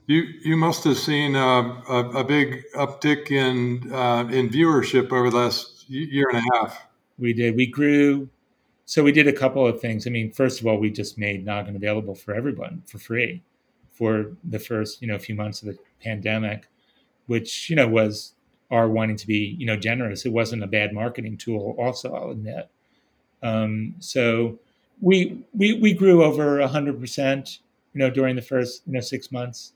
You 0.05 0.23
you 0.43 0.57
must 0.57 0.83
have 0.83 0.97
seen 0.97 1.35
uh, 1.35 1.81
a, 1.89 2.09
a, 2.17 2.23
big 2.23 2.63
uptick 2.75 3.31
in 3.31 3.91
uh, 3.91 4.27
in 4.29 4.49
viewership 4.49 5.11
over 5.11 5.29
the 5.29 5.37
last 5.37 5.89
year 5.89 6.27
and 6.29 6.39
a 6.39 6.57
half. 6.57 6.87
We 7.17 7.31
did. 7.31 7.55
We 7.55 7.67
grew 7.67 8.29
so 8.85 9.03
we 9.03 9.11
did 9.11 9.27
a 9.27 9.33
couple 9.33 9.65
of 9.65 9.79
things. 9.79 10.05
I 10.05 10.09
mean, 10.09 10.31
first 10.31 10.59
of 10.59 10.67
all, 10.67 10.77
we 10.77 10.89
just 10.91 11.17
made 11.17 11.45
Noggin 11.45 11.75
available 11.75 12.15
for 12.15 12.33
everyone 12.33 12.83
for 12.85 12.99
free 12.99 13.41
for 13.91 14.31
the 14.43 14.59
first 14.59 15.01
you 15.01 15.07
know 15.07 15.17
few 15.17 15.35
months 15.35 15.61
of 15.61 15.67
the 15.67 15.77
pandemic, 16.03 16.67
which 17.27 17.69
you 17.69 17.75
know 17.75 17.87
was 17.87 18.33
our 18.71 18.89
wanting 18.89 19.15
to 19.17 19.27
be 19.27 19.55
you 19.57 19.65
know 19.65 19.77
generous. 19.77 20.25
It 20.25 20.33
wasn't 20.33 20.63
a 20.63 20.67
bad 20.67 20.93
marketing 20.93 21.37
tool. 21.37 21.75
Also, 21.77 22.13
I'll 22.13 22.31
admit. 22.31 22.69
Um, 23.41 23.95
so 23.99 24.59
we 25.01 25.43
we 25.53 25.73
we 25.73 25.93
grew 25.93 26.23
over 26.23 26.65
hundred 26.67 26.99
percent. 26.99 27.59
You 27.93 27.99
know, 27.99 28.09
during 28.09 28.35
the 28.35 28.41
first 28.41 28.81
you 28.85 28.93
know 28.93 28.99
six 28.99 29.31
months, 29.31 29.73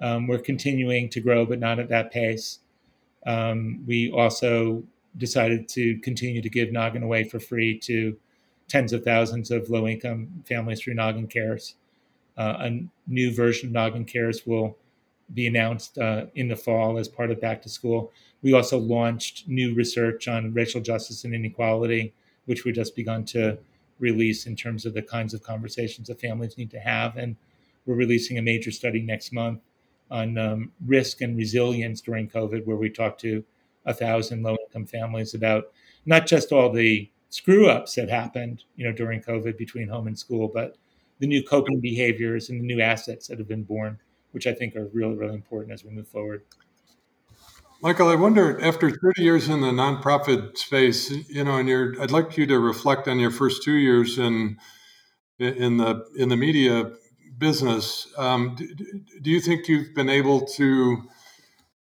um, 0.00 0.26
we're 0.26 0.38
continuing 0.38 1.08
to 1.10 1.20
grow, 1.20 1.46
but 1.46 1.60
not 1.60 1.78
at 1.78 1.88
that 1.88 2.12
pace. 2.12 2.58
Um, 3.24 3.84
we 3.86 4.10
also 4.10 4.82
decided 5.16 5.68
to 5.68 5.98
continue 5.98 6.42
to 6.42 6.50
give 6.50 6.70
Noggin 6.70 7.02
away 7.02 7.24
for 7.24 7.38
free 7.38 7.78
to 7.80 8.16
tens 8.68 8.92
of 8.92 9.04
thousands 9.04 9.50
of 9.50 9.68
low 9.70 9.86
income 9.86 10.42
families 10.46 10.80
through 10.80 10.94
Noggin 10.94 11.26
Cares. 11.26 11.74
Uh, 12.36 12.56
a 12.58 12.80
new 13.06 13.34
version 13.34 13.68
of 13.68 13.72
Noggin 13.72 14.04
Cares 14.04 14.46
will 14.46 14.76
be 15.34 15.46
announced 15.46 15.98
uh, 15.98 16.26
in 16.34 16.48
the 16.48 16.56
fall 16.56 16.98
as 16.98 17.08
part 17.08 17.30
of 17.30 17.40
Back 17.40 17.62
to 17.62 17.68
School. 17.68 18.12
We 18.42 18.52
also 18.52 18.78
launched 18.78 19.48
new 19.48 19.74
research 19.74 20.28
on 20.28 20.52
racial 20.52 20.80
justice 20.80 21.24
and 21.24 21.34
inequality, 21.34 22.12
which 22.46 22.64
we 22.64 22.72
just 22.72 22.96
begun 22.96 23.24
to 23.26 23.58
release 23.98 24.46
in 24.46 24.56
terms 24.56 24.84
of 24.84 24.94
the 24.94 25.02
kinds 25.02 25.32
of 25.32 25.42
conversations 25.42 26.08
that 26.08 26.20
families 26.20 26.58
need 26.58 26.70
to 26.72 26.80
have. 26.80 27.16
And 27.16 27.36
we're 27.86 27.94
releasing 27.94 28.38
a 28.38 28.42
major 28.42 28.70
study 28.70 29.00
next 29.00 29.32
month 29.32 29.60
on 30.10 30.36
um, 30.36 30.72
risk 30.86 31.20
and 31.20 31.36
resilience 31.36 32.00
during 32.00 32.28
COVID, 32.28 32.66
where 32.66 32.76
we 32.76 32.90
talk 32.90 33.16
to 33.18 33.44
a 33.86 33.94
thousand 33.94 34.42
low 34.42 34.56
income 34.66 34.86
families 34.86 35.34
about 35.34 35.72
not 36.04 36.26
just 36.26 36.52
all 36.52 36.70
the 36.70 37.08
screw 37.32 37.66
ups 37.66 37.94
that 37.94 38.10
happened, 38.10 38.62
you 38.76 38.84
know, 38.84 38.92
during 38.92 39.22
COVID 39.22 39.56
between 39.56 39.88
home 39.88 40.06
and 40.06 40.18
school, 40.18 40.50
but 40.52 40.76
the 41.18 41.26
new 41.26 41.42
coping 41.42 41.80
behaviors 41.80 42.50
and 42.50 42.60
the 42.60 42.66
new 42.66 42.82
assets 42.82 43.26
that 43.28 43.38
have 43.38 43.48
been 43.48 43.62
born, 43.62 43.98
which 44.32 44.46
I 44.46 44.52
think 44.52 44.76
are 44.76 44.86
really, 44.92 45.14
really 45.14 45.34
important 45.34 45.72
as 45.72 45.82
we 45.82 45.90
move 45.90 46.06
forward. 46.06 46.42
Michael, 47.80 48.08
I 48.08 48.16
wonder 48.16 48.62
after 48.62 48.90
30 48.90 49.22
years 49.22 49.48
in 49.48 49.62
the 49.62 49.68
nonprofit 49.68 50.58
space, 50.58 51.10
you 51.10 51.42
know, 51.42 51.56
and 51.56 51.68
you're, 51.68 52.00
I'd 52.00 52.10
like 52.10 52.36
you 52.36 52.46
to 52.46 52.58
reflect 52.58 53.08
on 53.08 53.18
your 53.18 53.30
first 53.30 53.62
two 53.62 53.72
years 53.72 54.18
in 54.18 54.58
in 55.38 55.78
the 55.78 56.04
in 56.16 56.28
the 56.28 56.36
media 56.36 56.92
business. 57.38 58.06
Um, 58.16 58.54
do, 58.56 58.68
do, 59.22 59.30
you 59.30 59.40
think 59.40 59.66
you've 59.66 59.94
been 59.94 60.08
able 60.08 60.42
to 60.58 61.02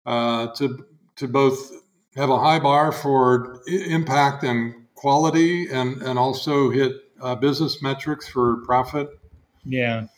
uh, 0.06 0.46
to 0.54 0.86
to 1.16 1.28
both 1.28 1.70
have 2.14 2.30
a 2.30 2.38
high 2.38 2.60
bar 2.60 2.92
for 2.92 3.60
impact 3.66 4.42
and 4.44 4.79
quality 5.00 5.66
and, 5.72 6.02
and 6.02 6.18
also 6.18 6.68
hit 6.68 6.92
uh, 7.22 7.34
business 7.34 7.80
metrics 7.80 8.28
for 8.28 8.56
profit? 8.66 9.18
Yeah, 9.64 10.08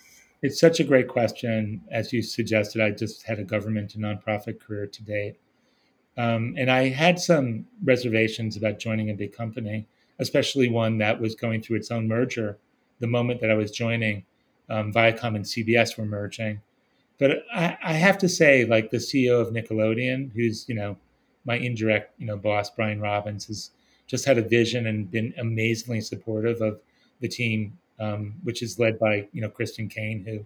it's 0.42 0.58
such 0.58 0.80
a 0.80 0.84
great 0.84 1.06
question. 1.06 1.82
As 1.92 2.12
you 2.12 2.20
suggested, 2.20 2.82
I 2.82 2.90
just 2.90 3.22
had 3.22 3.38
a 3.38 3.44
government 3.44 3.94
and 3.94 4.02
nonprofit 4.02 4.58
career 4.60 4.88
to 4.88 5.02
date. 5.04 5.36
Um, 6.18 6.56
and 6.58 6.68
I 6.68 6.88
had 6.88 7.20
some 7.20 7.66
reservations 7.84 8.56
about 8.56 8.80
joining 8.80 9.08
a 9.08 9.14
big 9.14 9.32
company, 9.32 9.86
especially 10.18 10.68
one 10.68 10.98
that 10.98 11.20
was 11.20 11.36
going 11.36 11.62
through 11.62 11.76
its 11.76 11.92
own 11.92 12.08
merger. 12.08 12.58
The 12.98 13.06
moment 13.06 13.40
that 13.40 13.52
I 13.52 13.54
was 13.54 13.70
joining, 13.70 14.24
um, 14.68 14.92
Viacom 14.92 15.36
and 15.36 15.44
CBS 15.44 15.96
were 15.96 16.04
merging. 16.04 16.60
But 17.18 17.44
I, 17.54 17.78
I, 17.84 17.92
have 17.92 18.18
to 18.18 18.28
say, 18.28 18.64
like 18.64 18.90
the 18.90 18.96
CEO 18.96 19.40
of 19.40 19.54
Nickelodeon, 19.54 20.32
who's 20.32 20.68
you 20.68 20.74
know 20.74 20.96
my 21.44 21.56
indirect 21.56 22.18
you 22.18 22.26
know 22.26 22.36
boss, 22.36 22.68
Brian 22.70 23.00
Robbins, 23.00 23.48
is 23.48 23.70
just 24.12 24.26
had 24.26 24.36
a 24.36 24.42
vision 24.42 24.88
and 24.88 25.10
been 25.10 25.32
amazingly 25.38 26.02
supportive 26.02 26.60
of 26.60 26.78
the 27.22 27.28
team, 27.28 27.78
um, 27.98 28.34
which 28.42 28.62
is 28.62 28.78
led 28.78 28.98
by 28.98 29.26
you 29.32 29.40
know 29.40 29.48
Kristen 29.48 29.88
Kane, 29.88 30.22
who 30.26 30.44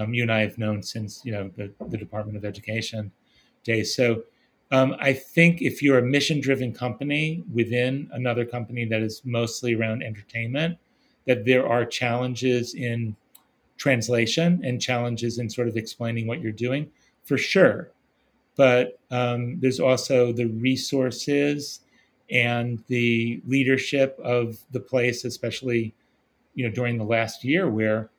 um, 0.00 0.12
you 0.12 0.22
and 0.22 0.30
I 0.30 0.40
have 0.40 0.58
known 0.58 0.82
since 0.82 1.24
you 1.24 1.32
know 1.32 1.50
the, 1.56 1.72
the 1.88 1.96
Department 1.96 2.36
of 2.36 2.44
Education 2.44 3.10
days. 3.64 3.96
So 3.96 4.24
um, 4.70 4.94
I 5.00 5.14
think 5.14 5.62
if 5.62 5.82
you're 5.82 5.98
a 5.98 6.02
mission-driven 6.02 6.74
company 6.74 7.42
within 7.50 8.10
another 8.12 8.44
company 8.44 8.84
that 8.84 9.00
is 9.00 9.22
mostly 9.24 9.74
around 9.74 10.02
entertainment, 10.02 10.76
that 11.26 11.46
there 11.46 11.66
are 11.66 11.86
challenges 11.86 12.74
in 12.74 13.16
translation 13.78 14.60
and 14.62 14.78
challenges 14.78 15.38
in 15.38 15.48
sort 15.48 15.68
of 15.68 15.76
explaining 15.78 16.26
what 16.26 16.42
you're 16.42 16.52
doing 16.52 16.90
for 17.24 17.38
sure. 17.38 17.90
But 18.56 18.98
um, 19.10 19.58
there's 19.58 19.80
also 19.80 20.32
the 20.32 20.48
resources 20.48 21.80
and 22.30 22.82
the 22.86 23.42
leadership 23.46 24.18
of 24.22 24.58
the 24.70 24.80
place, 24.80 25.24
especially 25.24 25.94
you 26.54 26.66
know 26.66 26.74
during 26.74 26.98
the 26.98 27.04
last 27.04 27.44
year, 27.44 27.68
where 27.68 28.10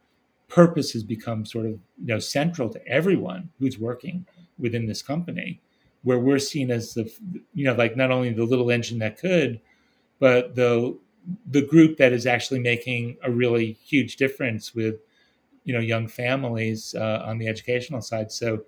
purpose 0.47 0.91
has 0.91 1.03
become 1.03 1.45
sort 1.45 1.65
of 1.65 1.73
you 1.73 2.07
know 2.07 2.19
central 2.19 2.69
to 2.69 2.87
everyone 2.87 3.49
who's 3.59 3.79
working 3.79 4.25
within 4.59 4.85
this 4.85 5.01
company, 5.01 5.61
where 6.03 6.19
we're 6.19 6.39
seen 6.39 6.71
as 6.71 6.93
the 6.93 7.11
you 7.53 7.65
know 7.65 7.73
like 7.73 7.95
not 7.95 8.11
only 8.11 8.31
the 8.31 8.43
little 8.43 8.71
engine 8.71 8.99
that 8.99 9.17
could, 9.17 9.59
but 10.19 10.55
the 10.55 10.97
the 11.49 11.61
group 11.61 11.97
that 11.97 12.13
is 12.13 12.25
actually 12.25 12.59
making 12.59 13.17
a 13.23 13.31
really 13.31 13.73
huge 13.83 14.15
difference 14.17 14.73
with 14.73 14.95
you 15.63 15.73
know 15.73 15.79
young 15.79 16.07
families 16.07 16.95
uh, 16.95 17.23
on 17.25 17.37
the 17.37 17.47
educational 17.47 18.01
side. 18.01 18.31
So 18.31 18.63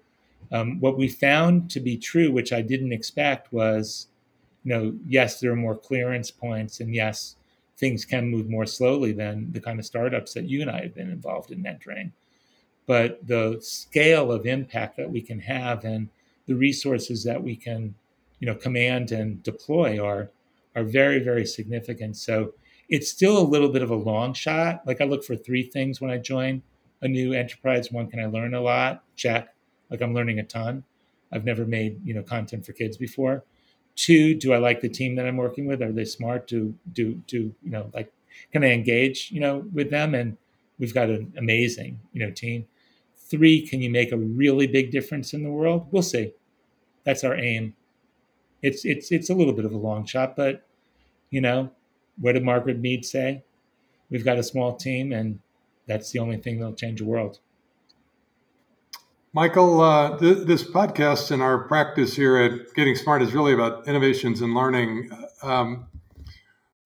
um, 0.51 0.79
what 0.79 0.97
we 0.97 1.07
found 1.07 1.71
to 1.71 1.79
be 1.79 1.97
true, 1.97 2.31
which 2.31 2.53
I 2.53 2.61
didn't 2.61 2.93
expect, 2.93 3.51
was 3.51 4.07
you 4.63 4.73
know, 4.73 4.93
yes, 5.07 5.39
there 5.39 5.51
are 5.51 5.55
more 5.55 5.77
clearance 5.77 6.31
points, 6.31 6.79
and 6.79 6.93
yes, 6.93 7.35
things 7.77 8.05
can 8.05 8.29
move 8.29 8.49
more 8.49 8.65
slowly 8.65 9.11
than 9.11 9.51
the 9.51 9.59
kind 9.61 9.79
of 9.79 9.85
startups 9.85 10.33
that 10.33 10.45
you 10.45 10.61
and 10.61 10.69
I 10.71 10.81
have 10.83 10.95
been 10.95 11.09
involved 11.09 11.51
in 11.51 11.63
mentoring. 11.63 12.11
But 12.85 13.25
the 13.25 13.59
scale 13.61 14.31
of 14.31 14.45
impact 14.45 14.97
that 14.97 15.09
we 15.09 15.21
can 15.21 15.39
have 15.39 15.85
and 15.85 16.09
the 16.47 16.55
resources 16.55 17.23
that 17.23 17.41
we 17.41 17.55
can, 17.55 17.95
you 18.39 18.47
know, 18.47 18.55
command 18.55 19.11
and 19.11 19.41
deploy 19.43 20.03
are 20.03 20.31
are 20.75 20.83
very, 20.83 21.19
very 21.19 21.45
significant. 21.45 22.17
So 22.17 22.53
it's 22.89 23.09
still 23.09 23.37
a 23.37 23.43
little 23.47 23.69
bit 23.69 23.83
of 23.83 23.91
a 23.91 23.95
long 23.95 24.33
shot. 24.33 24.81
Like 24.87 25.01
I 25.01 25.05
look 25.05 25.23
for 25.23 25.35
three 25.35 25.63
things 25.63 26.01
when 26.01 26.11
I 26.11 26.17
join 26.17 26.63
a 27.01 27.07
new 27.07 27.33
enterprise. 27.33 27.91
One, 27.91 28.09
can 28.09 28.19
I 28.19 28.25
learn 28.25 28.53
a 28.55 28.61
lot? 28.61 29.03
Check. 29.15 29.53
Like 29.89 30.01
I'm 30.01 30.13
learning 30.13 30.39
a 30.39 30.43
ton. 30.43 30.83
I've 31.31 31.45
never 31.45 31.65
made, 31.65 31.99
you 32.05 32.13
know, 32.13 32.23
content 32.23 32.65
for 32.65 32.73
kids 32.73 32.97
before. 32.97 33.43
Two, 33.95 34.35
do 34.35 34.53
I 34.53 34.57
like 34.57 34.81
the 34.81 34.89
team 34.89 35.15
that 35.15 35.27
I'm 35.27 35.37
working 35.37 35.65
with? 35.65 35.81
Are 35.81 35.91
they 35.91 36.05
smart? 36.05 36.47
Do 36.47 36.75
do 36.93 37.15
do 37.27 37.53
you 37.63 37.71
know 37.71 37.91
like 37.93 38.11
can 38.51 38.63
I 38.63 38.71
engage 38.71 39.31
you 39.31 39.39
know 39.39 39.65
with 39.73 39.91
them? 39.91 40.15
And 40.15 40.37
we've 40.79 40.93
got 40.93 41.09
an 41.09 41.33
amazing 41.37 41.99
you 42.11 42.25
know 42.25 42.31
team. 42.31 42.65
Three, 43.17 43.65
can 43.65 43.81
you 43.81 43.89
make 43.89 44.11
a 44.11 44.17
really 44.17 44.67
big 44.67 44.91
difference 44.91 45.33
in 45.33 45.43
the 45.43 45.51
world? 45.51 45.87
We'll 45.91 46.03
see. 46.03 46.33
That's 47.03 47.23
our 47.23 47.35
aim. 47.35 47.75
It's 48.61 48.85
it's 48.85 49.11
it's 49.11 49.29
a 49.29 49.35
little 49.35 49.53
bit 49.53 49.65
of 49.65 49.73
a 49.73 49.77
long 49.77 50.05
shot, 50.05 50.35
but 50.35 50.65
you 51.29 51.41
know, 51.41 51.71
what 52.19 52.33
did 52.33 52.43
Margaret 52.43 52.79
Mead 52.79 53.05
say? 53.05 53.43
We've 54.09 54.25
got 54.25 54.37
a 54.37 54.43
small 54.43 54.75
team, 54.75 55.11
and 55.11 55.39
that's 55.87 56.11
the 56.11 56.19
only 56.19 56.37
thing 56.37 56.59
that'll 56.59 56.75
change 56.75 56.99
the 56.99 57.05
world. 57.05 57.39
Michael, 59.35 59.81
uh, 59.81 60.15
th- 60.19 60.45
this 60.45 60.63
podcast 60.63 61.31
and 61.31 61.41
our 61.41 61.63
practice 61.63 62.15
here 62.15 62.37
at 62.37 62.71
Getting 62.75 62.95
Smart 62.95 63.23
is 63.23 63.33
really 63.33 63.51
about 63.51 63.87
innovations 63.87 64.41
and 64.41 64.53
learning. 64.53 65.09
Um, 65.41 65.87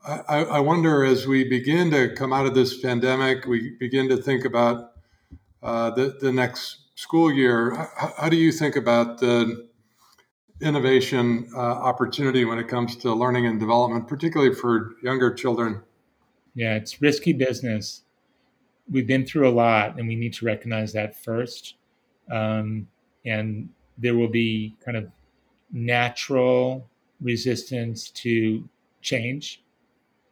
I, 0.08 0.46
I, 0.46 0.60
wonder 0.62 1.04
as 1.04 1.28
we 1.28 1.44
begin 1.44 1.92
to 1.92 2.16
come 2.16 2.32
out 2.32 2.46
of 2.46 2.56
this 2.56 2.80
pandemic, 2.80 3.46
we 3.46 3.76
begin 3.82 4.08
to 4.08 4.16
think 4.16 4.46
about 4.46 4.94
uh, 5.62 5.90
the, 5.90 6.18
the 6.22 6.32
next 6.32 6.84
school 6.96 7.30
year. 7.30 7.76
How, 7.76 8.14
how, 8.18 8.30
do 8.30 8.38
you 8.38 8.54
think 8.54 8.78
about 8.78 9.20
the 9.20 9.68
innovation 10.62 11.50
uh, 11.54 11.60
opportunity 11.60 12.46
when 12.46 12.60
it 12.60 12.70
comes 12.70 12.96
to 12.98 13.14
learning 13.14 13.46
and 13.46 13.60
development, 13.60 14.08
particularly 14.08 14.56
for 14.56 14.96
younger 15.04 15.34
children? 15.34 15.84
Yeah, 16.56 16.76
it's 16.76 17.02
risky 17.02 17.34
business. 17.34 18.04
We've 18.90 19.06
been 19.06 19.26
through 19.26 19.50
a 19.50 19.52
lot, 19.52 20.00
and 20.00 20.08
we 20.08 20.16
need 20.16 20.34
to 20.36 20.46
recognize 20.46 20.94
that 20.94 21.22
first 21.22 21.74
um, 22.32 22.88
and 23.26 23.70
there 23.98 24.16
will 24.16 24.28
be 24.28 24.76
kind 24.84 24.98
of 24.98 25.10
natural 25.72 26.88
resistance 27.22 28.10
to 28.12 28.68
change, 29.02 29.63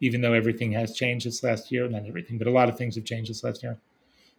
even 0.02 0.22
though 0.22 0.34
everything 0.34 0.72
has 0.72 0.96
changed 0.96 1.26
this 1.26 1.44
last 1.44 1.72
year. 1.72 1.88
Not 1.88 2.06
everything, 2.06 2.38
but 2.38 2.48
a 2.48 2.52
lot 2.52 2.70
of 2.70 2.78
things 2.78 2.96
have 2.96 3.06
changed 3.06 3.30
this 3.30 3.44
last 3.44 3.64
year. 3.64 3.78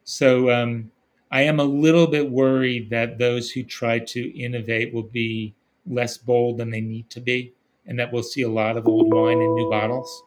So 0.05 0.51
um, 0.51 0.91
I 1.31 1.43
am 1.43 1.59
a 1.59 1.65
little 1.65 2.07
bit 2.07 2.31
worried 2.31 2.91
that 2.91 3.19
those 3.19 3.51
who 3.51 3.63
try 3.63 3.99
to 3.99 4.39
innovate 4.39 4.95
will 4.95 5.03
be 5.03 5.55
less 5.87 6.17
bold 6.17 6.59
than 6.59 6.71
they 6.71 6.81
need 6.81 7.11
to 7.11 7.21
be, 7.21 7.53
and 7.87 7.99
that 7.99 8.13
we'll 8.13 8.23
see 8.23 8.43
a 8.43 8.49
lot 8.49 8.77
of 8.77 8.87
old 8.87 9.13
wine 9.13 9.41
in 9.41 9.55
new 9.55 9.71
bottles. 9.71 10.23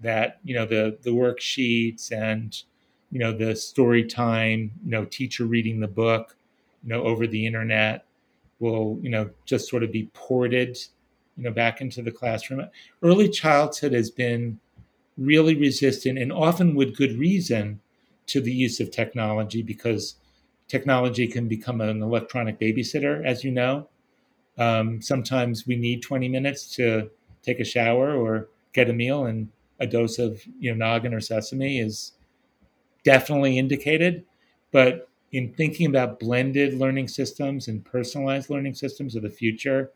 That 0.00 0.40
you 0.44 0.54
know 0.54 0.66
the 0.66 0.98
the 1.02 1.10
worksheets 1.10 2.12
and 2.12 2.56
you 3.10 3.18
know 3.18 3.32
the 3.32 3.54
story 3.54 4.04
time, 4.04 4.72
you 4.84 4.90
know 4.90 5.04
teacher 5.04 5.44
reading 5.44 5.80
the 5.80 5.88
book 5.88 6.36
you 6.84 6.90
know, 6.90 7.02
over 7.02 7.26
the 7.26 7.46
internet 7.46 8.04
will, 8.60 8.98
you 9.02 9.10
know, 9.10 9.30
just 9.44 9.68
sort 9.68 9.82
of 9.82 9.92
be 9.92 10.10
ported, 10.14 10.78
you 11.36 11.44
know, 11.44 11.50
back 11.50 11.80
into 11.80 12.02
the 12.02 12.10
classroom. 12.10 12.66
Early 13.02 13.28
childhood 13.28 13.92
has 13.92 14.10
been 14.10 14.60
really 15.16 15.56
resistant 15.56 16.18
and 16.18 16.32
often 16.32 16.74
with 16.74 16.96
good 16.96 17.18
reason 17.18 17.80
to 18.26 18.40
the 18.40 18.52
use 18.52 18.80
of 18.80 18.90
technology 18.90 19.62
because 19.62 20.16
technology 20.68 21.26
can 21.26 21.46
become 21.48 21.80
an 21.80 22.02
electronic 22.02 22.58
babysitter, 22.58 23.24
as 23.24 23.44
you 23.44 23.50
know. 23.50 23.88
Um, 24.58 25.02
sometimes 25.02 25.66
we 25.66 25.76
need 25.76 26.02
20 26.02 26.28
minutes 26.28 26.74
to 26.76 27.10
take 27.42 27.60
a 27.60 27.64
shower 27.64 28.14
or 28.14 28.48
get 28.72 28.88
a 28.90 28.92
meal, 28.92 29.26
and 29.26 29.48
a 29.80 29.86
dose 29.86 30.18
of 30.18 30.42
you 30.58 30.70
know 30.70 30.76
noggin 30.76 31.14
or 31.14 31.20
sesame 31.20 31.80
is 31.80 32.12
definitely 33.04 33.58
indicated. 33.58 34.24
But 34.72 35.08
in 35.34 35.52
thinking 35.52 35.86
about 35.86 36.20
blended 36.20 36.74
learning 36.74 37.08
systems 37.08 37.66
and 37.66 37.84
personalized 37.84 38.50
learning 38.50 38.72
systems 38.72 39.16
of 39.16 39.22
the 39.24 39.28
future, 39.28 39.90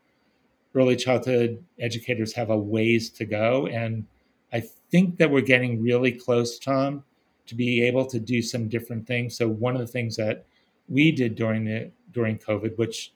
early 0.75 0.97
childhood 0.97 1.63
educators 1.79 2.33
have 2.33 2.49
a 2.49 2.57
ways 2.57 3.09
to 3.09 3.23
go. 3.23 3.65
And 3.67 4.05
I 4.51 4.59
think 4.91 5.15
that 5.15 5.31
we're 5.31 5.39
getting 5.39 5.81
really 5.81 6.11
close, 6.11 6.59
Tom, 6.59 7.05
to 7.47 7.55
be 7.55 7.81
able 7.83 8.05
to 8.07 8.19
do 8.19 8.41
some 8.41 8.67
different 8.67 9.07
things. 9.07 9.37
So 9.37 9.47
one 9.47 9.75
of 9.75 9.79
the 9.79 9.87
things 9.87 10.17
that 10.17 10.45
we 10.89 11.09
did 11.13 11.35
during 11.35 11.63
the 11.63 11.89
during 12.11 12.37
COVID, 12.37 12.77
which 12.77 13.13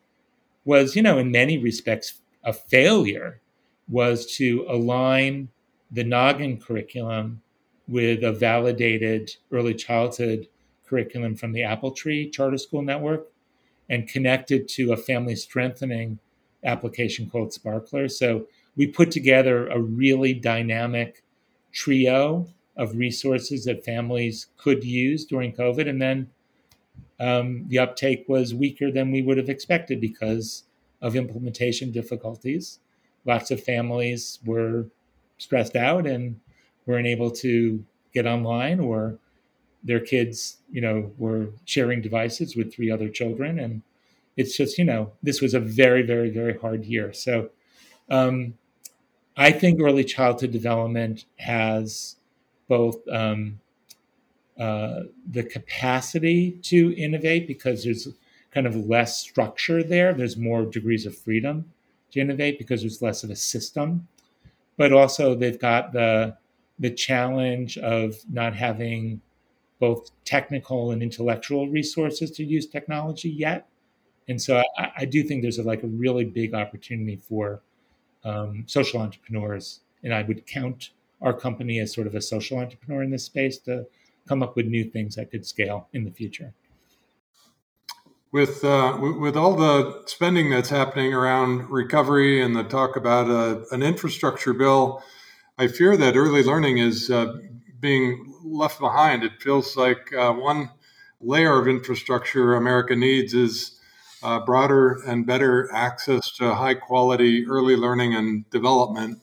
was, 0.63 0.95
you 0.95 1.01
know, 1.01 1.17
in 1.17 1.29
many 1.29 1.57
respects 1.57 2.21
a 2.45 2.53
failure, 2.53 3.41
was 3.89 4.33
to 4.37 4.65
align 4.69 5.49
the 5.91 6.05
Noggin 6.05 6.57
curriculum 6.57 7.41
with 7.89 8.23
a 8.23 8.31
validated 8.31 9.29
early 9.51 9.73
childhood 9.73 10.47
curriculum 10.87 11.35
from 11.35 11.51
the 11.51 11.61
AppleTree 11.61 12.31
Charter 12.31 12.57
School 12.57 12.81
Network 12.81 13.27
and 13.89 14.07
connected 14.07 14.67
to 14.69 14.93
a 14.93 14.97
family 14.97 15.35
strengthening 15.35 16.19
application 16.63 17.29
called 17.29 17.53
Sparkler. 17.53 18.07
So 18.07 18.47
we 18.75 18.87
put 18.87 19.11
together 19.11 19.67
a 19.67 19.79
really 19.79 20.33
dynamic 20.33 21.23
trio 21.71 22.47
of 22.75 22.95
resources 22.95 23.65
that 23.65 23.85
families 23.85 24.47
could 24.57 24.83
use 24.83 25.25
during 25.25 25.53
COVID. 25.53 25.87
And 25.87 26.01
then 26.01 26.29
um, 27.19 27.65
the 27.67 27.79
uptake 27.79 28.25
was 28.27 28.53
weaker 28.53 28.91
than 28.91 29.11
we 29.11 29.21
would 29.21 29.37
have 29.37 29.49
expected 29.49 30.01
because 30.01 30.63
of 31.01 31.15
implementation 31.15 31.91
difficulties. 31.91 32.79
Lots 33.25 33.51
of 33.51 33.63
families 33.63 34.39
were 34.45 34.87
stressed 35.37 35.75
out 35.75 36.07
and 36.07 36.39
weren't 36.85 37.07
able 37.07 37.31
to 37.31 37.85
get 38.13 38.25
online 38.25 38.79
or 38.79 39.19
their 39.83 39.99
kids, 39.99 40.57
you 40.71 40.81
know, 40.81 41.11
were 41.17 41.49
sharing 41.65 42.01
devices 42.01 42.55
with 42.55 42.73
three 42.73 42.89
other 42.89 43.09
children. 43.09 43.59
And 43.59 43.81
it's 44.37 44.57
just, 44.57 44.77
you 44.77 44.85
know, 44.85 45.11
this 45.21 45.41
was 45.41 45.53
a 45.53 45.59
very, 45.59 46.01
very, 46.01 46.29
very 46.29 46.57
hard 46.57 46.85
year. 46.85 47.13
So 47.13 47.49
um, 48.09 48.55
I 49.35 49.51
think 49.51 49.81
early 49.81 50.03
childhood 50.03 50.51
development 50.51 51.25
has 51.37 52.15
both 52.67 53.05
um, 53.09 53.59
uh, 54.57 55.01
the 55.29 55.43
capacity 55.43 56.51
to 56.63 56.95
innovate 56.95 57.47
because 57.47 57.83
there's 57.83 58.07
kind 58.51 58.67
of 58.67 58.75
less 58.75 59.19
structure 59.19 59.83
there. 59.83 60.13
There's 60.13 60.37
more 60.37 60.65
degrees 60.65 61.05
of 61.05 61.17
freedom 61.17 61.71
to 62.11 62.19
innovate 62.19 62.59
because 62.59 62.81
there's 62.81 63.01
less 63.01 63.23
of 63.23 63.31
a 63.31 63.35
system. 63.35 64.07
But 64.77 64.93
also, 64.93 65.35
they've 65.35 65.59
got 65.59 65.93
the 65.93 66.37
the 66.79 66.91
challenge 66.91 67.77
of 67.77 68.15
not 68.31 68.55
having 68.55 69.21
both 69.79 70.11
technical 70.25 70.91
and 70.91 71.03
intellectual 71.03 71.69
resources 71.69 72.31
to 72.31 72.43
use 72.43 72.65
technology 72.65 73.29
yet. 73.29 73.67
And 74.27 74.41
so 74.41 74.63
I, 74.77 74.91
I 74.99 75.05
do 75.05 75.23
think 75.23 75.41
there's 75.41 75.57
a, 75.57 75.63
like 75.63 75.83
a 75.83 75.87
really 75.87 76.23
big 76.23 76.53
opportunity 76.53 77.17
for 77.17 77.61
um, 78.23 78.63
social 78.67 79.01
entrepreneurs. 79.01 79.81
And 80.03 80.13
I 80.13 80.23
would 80.23 80.45
count 80.45 80.91
our 81.21 81.33
company 81.33 81.79
as 81.79 81.93
sort 81.93 82.07
of 82.07 82.15
a 82.15 82.21
social 82.21 82.57
entrepreneur 82.57 83.03
in 83.03 83.11
this 83.11 83.25
space 83.25 83.57
to 83.59 83.87
come 84.27 84.43
up 84.43 84.55
with 84.55 84.65
new 84.65 84.83
things 84.83 85.15
that 85.15 85.31
could 85.31 85.45
scale 85.45 85.87
in 85.93 86.05
the 86.05 86.11
future. 86.11 86.53
With 88.31 88.63
uh, 88.63 88.97
with 88.99 89.37
all 89.37 89.55
the 89.55 90.01
spending 90.07 90.49
that's 90.49 90.69
happening 90.69 91.13
around 91.13 91.69
recovery 91.69 92.41
and 92.41 92.55
the 92.55 92.63
talk 92.63 92.95
about 92.95 93.29
a, 93.29 93.61
uh, 93.61 93.63
an 93.71 93.83
infrastructure 93.83 94.53
bill, 94.53 95.03
I 95.59 95.67
fear 95.67 95.95
that 95.97 96.15
early 96.15 96.43
learning 96.43 96.79
is 96.79 97.11
uh, 97.11 97.37
being 97.83 98.33
left 98.43 98.79
behind. 98.79 99.23
It 99.23 99.33
feels 99.41 99.77
like 99.77 100.11
uh, 100.13 100.33
one 100.33 100.71
layer 101.21 101.59
of 101.59 101.67
infrastructure 101.67 102.55
America 102.55 102.95
needs 102.95 103.33
is 103.35 103.79
uh, 104.23 104.39
broader 104.39 105.03
and 105.05 105.27
better 105.27 105.69
access 105.71 106.31
to 106.37 106.55
high 106.55 106.73
quality 106.73 107.45
early 107.45 107.75
learning 107.75 108.15
and 108.15 108.49
development. 108.49 109.19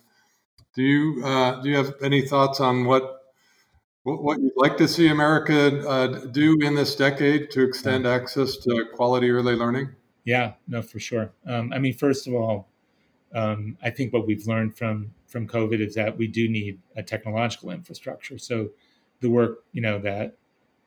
Do 0.74 0.82
you 0.82 1.24
uh, 1.24 1.60
do 1.62 1.70
you 1.70 1.76
have 1.76 1.94
any 2.02 2.20
thoughts 2.22 2.60
on 2.60 2.84
what 2.84 3.16
what 4.04 4.40
you'd 4.40 4.52
like 4.56 4.76
to 4.76 4.86
see 4.86 5.08
America 5.08 5.88
uh, 5.88 6.06
do 6.26 6.56
in 6.60 6.74
this 6.74 6.94
decade 6.94 7.50
to 7.52 7.62
extend 7.64 8.06
access 8.06 8.56
to 8.58 8.84
quality 8.94 9.30
early 9.30 9.54
learning? 9.54 9.88
Yeah, 10.24 10.52
no, 10.68 10.82
for 10.82 11.00
sure. 11.00 11.32
Um, 11.46 11.72
I 11.72 11.78
mean, 11.78 11.94
first 11.94 12.26
of 12.26 12.34
all, 12.34 12.68
um, 13.34 13.78
I 13.82 13.90
think 13.90 14.12
what 14.12 14.26
we've 14.26 14.46
learned 14.46 14.76
from 14.76 15.12
from 15.30 15.46
COVID 15.46 15.80
is 15.80 15.94
that 15.94 16.18
we 16.18 16.26
do 16.26 16.48
need 16.48 16.80
a 16.96 17.02
technological 17.02 17.70
infrastructure. 17.70 18.36
So 18.36 18.70
the 19.20 19.30
work, 19.30 19.64
you 19.72 19.80
know, 19.80 19.98
that 20.00 20.36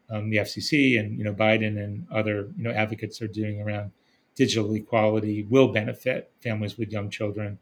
um, 0.10 0.30
the 0.30 0.38
FCC 0.38 1.00
and 1.00 1.18
you 1.18 1.24
know 1.24 1.34
Biden 1.34 1.82
and 1.82 2.06
other 2.12 2.50
you 2.58 2.64
know 2.64 2.72
advocates 2.72 3.22
are 3.22 3.28
doing 3.28 3.62
around 3.62 3.92
digital 4.36 4.74
equality 4.76 5.44
will 5.44 5.70
benefit 5.70 6.32
families 6.42 6.78
with 6.78 6.92
young 6.92 7.10
children. 7.10 7.58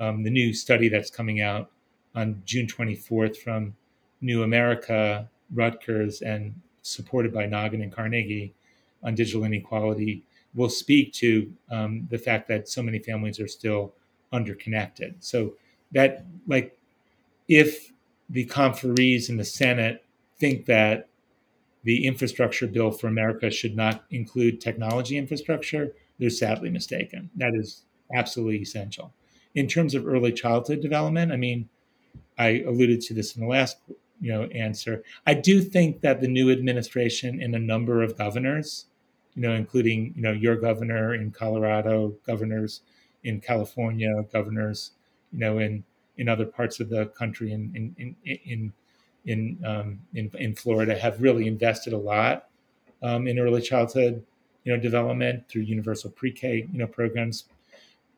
Um, 0.00 0.24
the 0.24 0.30
new 0.30 0.52
study 0.52 0.88
that's 0.88 1.10
coming 1.10 1.40
out 1.40 1.70
on 2.14 2.42
June 2.44 2.66
24th 2.66 3.36
from 3.36 3.76
New 4.20 4.42
America, 4.42 5.30
Rutgers, 5.52 6.20
and 6.20 6.60
supported 6.82 7.32
by 7.32 7.46
Noggin 7.46 7.82
and 7.82 7.92
Carnegie 7.92 8.54
on 9.02 9.14
digital 9.14 9.44
inequality 9.44 10.24
will 10.54 10.68
speak 10.68 11.12
to 11.12 11.52
um, 11.70 12.06
the 12.10 12.18
fact 12.18 12.48
that 12.48 12.68
so 12.68 12.82
many 12.82 12.98
families 12.98 13.38
are 13.38 13.48
still 13.48 13.94
underconnected. 14.32 15.22
So 15.22 15.54
that, 15.94 16.24
like, 16.46 16.76
if 17.48 17.92
the 18.28 18.46
conferees 18.46 19.28
in 19.28 19.36
the 19.36 19.44
Senate 19.44 20.04
think 20.38 20.66
that 20.66 21.08
the 21.82 22.06
infrastructure 22.06 22.66
bill 22.66 22.90
for 22.90 23.06
America 23.06 23.50
should 23.50 23.76
not 23.76 24.04
include 24.10 24.60
technology 24.60 25.16
infrastructure, 25.16 25.92
they're 26.18 26.30
sadly 26.30 26.70
mistaken. 26.70 27.30
That 27.36 27.54
is 27.54 27.84
absolutely 28.14 28.60
essential. 28.60 29.12
In 29.54 29.68
terms 29.68 29.94
of 29.94 30.06
early 30.06 30.32
childhood 30.32 30.80
development, 30.80 31.32
I 31.32 31.36
mean, 31.36 31.68
I 32.38 32.62
alluded 32.66 33.00
to 33.02 33.14
this 33.14 33.36
in 33.36 33.42
the 33.42 33.48
last 33.48 33.76
you 34.20 34.32
know 34.32 34.44
answer. 34.44 35.02
I 35.26 35.34
do 35.34 35.60
think 35.60 36.00
that 36.00 36.20
the 36.20 36.28
new 36.28 36.50
administration 36.50 37.40
and 37.42 37.54
a 37.54 37.58
number 37.58 38.02
of 38.02 38.16
governors, 38.16 38.86
you 39.34 39.42
know, 39.42 39.52
including 39.52 40.14
you 40.16 40.22
know 40.22 40.32
your 40.32 40.56
governor 40.56 41.14
in 41.14 41.30
Colorado, 41.30 42.14
governors 42.26 42.80
in 43.22 43.40
California, 43.40 44.24
governors, 44.32 44.92
you 45.34 45.40
know, 45.40 45.58
in 45.58 45.84
in 46.16 46.28
other 46.28 46.46
parts 46.46 46.80
of 46.80 46.88
the 46.88 47.06
country, 47.06 47.52
in 47.52 47.72
in 47.74 48.16
in 48.24 48.38
in 48.46 48.72
in, 49.26 49.58
um, 49.64 50.00
in, 50.14 50.30
in 50.34 50.54
Florida, 50.54 50.94
have 50.98 51.20
really 51.20 51.46
invested 51.46 51.92
a 51.92 51.98
lot 51.98 52.48
um, 53.02 53.26
in 53.26 53.38
early 53.38 53.62
childhood, 53.62 54.22
you 54.64 54.72
know, 54.72 54.80
development 54.80 55.48
through 55.48 55.62
universal 55.62 56.10
pre-K, 56.10 56.68
you 56.70 56.78
know, 56.78 56.86
programs. 56.86 57.44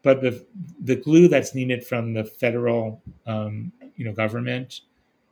But 0.02 0.20
the 0.20 0.44
the 0.80 0.96
glue 0.96 1.28
that's 1.28 1.54
needed 1.54 1.84
from 1.84 2.12
the 2.12 2.24
federal, 2.24 3.00
um, 3.26 3.72
you 3.96 4.04
know, 4.04 4.12
government 4.12 4.82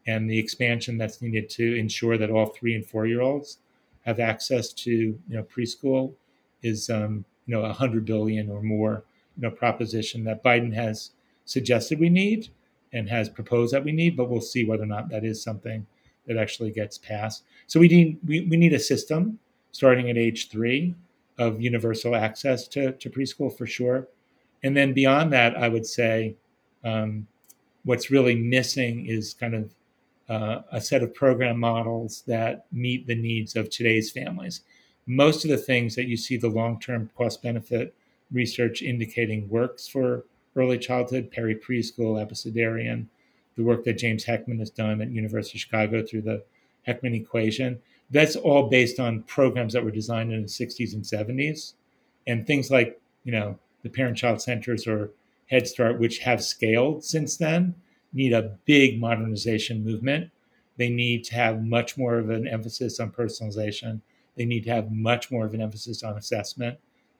and 0.06 0.28
the 0.28 0.38
expansion 0.38 0.98
that's 0.98 1.22
needed 1.22 1.48
to 1.50 1.76
ensure 1.78 2.18
that 2.18 2.30
all 2.30 2.46
three 2.46 2.74
and 2.74 2.84
four 2.84 3.06
year 3.06 3.20
olds 3.20 3.58
have 4.04 4.20
access 4.20 4.72
to 4.72 4.90
you 4.90 5.18
know 5.28 5.42
preschool 5.42 6.12
is 6.62 6.90
um, 6.90 7.24
you 7.46 7.54
know 7.54 7.64
a 7.64 7.72
hundred 7.72 8.04
billion 8.04 8.50
or 8.50 8.62
more 8.62 9.04
you 9.36 9.42
know 9.42 9.50
proposition 9.50 10.24
that 10.24 10.42
Biden 10.42 10.72
has 10.72 11.10
suggested 11.44 12.00
we 12.00 12.08
need 12.08 12.48
and 12.92 13.08
has 13.08 13.28
proposed 13.28 13.72
that 13.74 13.84
we 13.84 13.92
need, 13.92 14.16
but 14.16 14.30
we'll 14.30 14.40
see 14.40 14.64
whether 14.64 14.84
or 14.84 14.86
not 14.86 15.08
that 15.10 15.24
is 15.24 15.42
something 15.42 15.86
that 16.26 16.36
actually 16.36 16.70
gets 16.70 16.98
passed. 16.98 17.44
So 17.66 17.80
we 17.80 17.88
need 17.88 18.18
we, 18.26 18.40
we 18.42 18.56
need 18.56 18.72
a 18.72 18.78
system 18.78 19.38
starting 19.72 20.08
at 20.10 20.16
age 20.16 20.48
three 20.48 20.94
of 21.38 21.60
universal 21.60 22.14
access 22.14 22.68
to, 22.68 22.92
to 22.92 23.10
preschool 23.10 23.56
for 23.56 23.66
sure. 23.66 24.08
And 24.62 24.76
then 24.76 24.92
beyond 24.92 25.32
that, 25.32 25.56
I 25.56 25.68
would 25.68 25.84
say 25.84 26.36
um, 26.84 27.26
what's 27.84 28.10
really 28.10 28.36
missing 28.36 29.06
is 29.06 29.34
kind 29.34 29.54
of 29.54 29.74
uh, 30.28 30.62
a 30.72 30.80
set 30.80 31.02
of 31.02 31.12
program 31.12 31.58
models 31.58 32.22
that 32.26 32.66
meet 32.72 33.06
the 33.06 33.14
needs 33.14 33.56
of 33.56 33.68
today's 33.68 34.10
families. 34.10 34.62
Most 35.06 35.44
of 35.44 35.50
the 35.50 35.58
things 35.58 35.94
that 35.96 36.06
you 36.06 36.16
see 36.16 36.36
the 36.36 36.48
long 36.48 36.80
term 36.80 37.10
cost 37.16 37.42
benefit 37.42 37.94
research 38.32 38.80
indicating 38.80 39.48
works 39.48 39.86
for 39.86 40.24
early 40.56 40.78
childhood, 40.78 41.30
Perry 41.30 41.54
Preschool, 41.54 42.22
Abecedarian, 42.24 43.06
the 43.56 43.62
work 43.62 43.84
that 43.84 43.98
James 43.98 44.24
Heckman 44.24 44.58
has 44.58 44.70
done 44.70 45.00
at 45.00 45.10
University 45.10 45.58
of 45.58 45.62
Chicago 45.62 46.02
through 46.04 46.22
the 46.22 46.42
Heckman 46.86 47.14
equation. 47.14 47.80
That's 48.10 48.36
all 48.36 48.68
based 48.68 49.00
on 49.00 49.22
programs 49.22 49.72
that 49.72 49.84
were 49.84 49.90
designed 49.90 50.32
in 50.32 50.42
the 50.42 50.48
60s 50.48 50.92
and 50.92 51.02
70s. 51.02 51.74
And 52.26 52.46
things 52.46 52.70
like, 52.70 53.00
you 53.24 53.32
know, 53.32 53.58
the 53.82 53.88
parent 53.90 54.16
child 54.16 54.40
centers 54.40 54.86
or 54.86 55.10
Head 55.50 55.66
Start, 55.66 55.98
which 55.98 56.18
have 56.18 56.42
scaled 56.42 57.04
since 57.04 57.36
then, 57.36 57.74
need 58.12 58.32
a 58.32 58.56
big 58.64 59.00
modernization 59.00 59.84
movement. 59.84 60.30
They 60.76 60.88
need 60.88 61.24
to 61.24 61.34
have 61.34 61.62
much 61.62 61.96
more 61.96 62.18
of 62.18 62.30
an 62.30 62.48
emphasis 62.48 62.98
on 62.98 63.10
personalization. 63.10 64.00
They 64.36 64.44
need 64.44 64.64
to 64.64 64.70
have 64.70 64.90
much 64.90 65.30
more 65.30 65.44
of 65.44 65.54
an 65.54 65.60
emphasis 65.60 66.02
on 66.02 66.16
assessment 66.16 66.78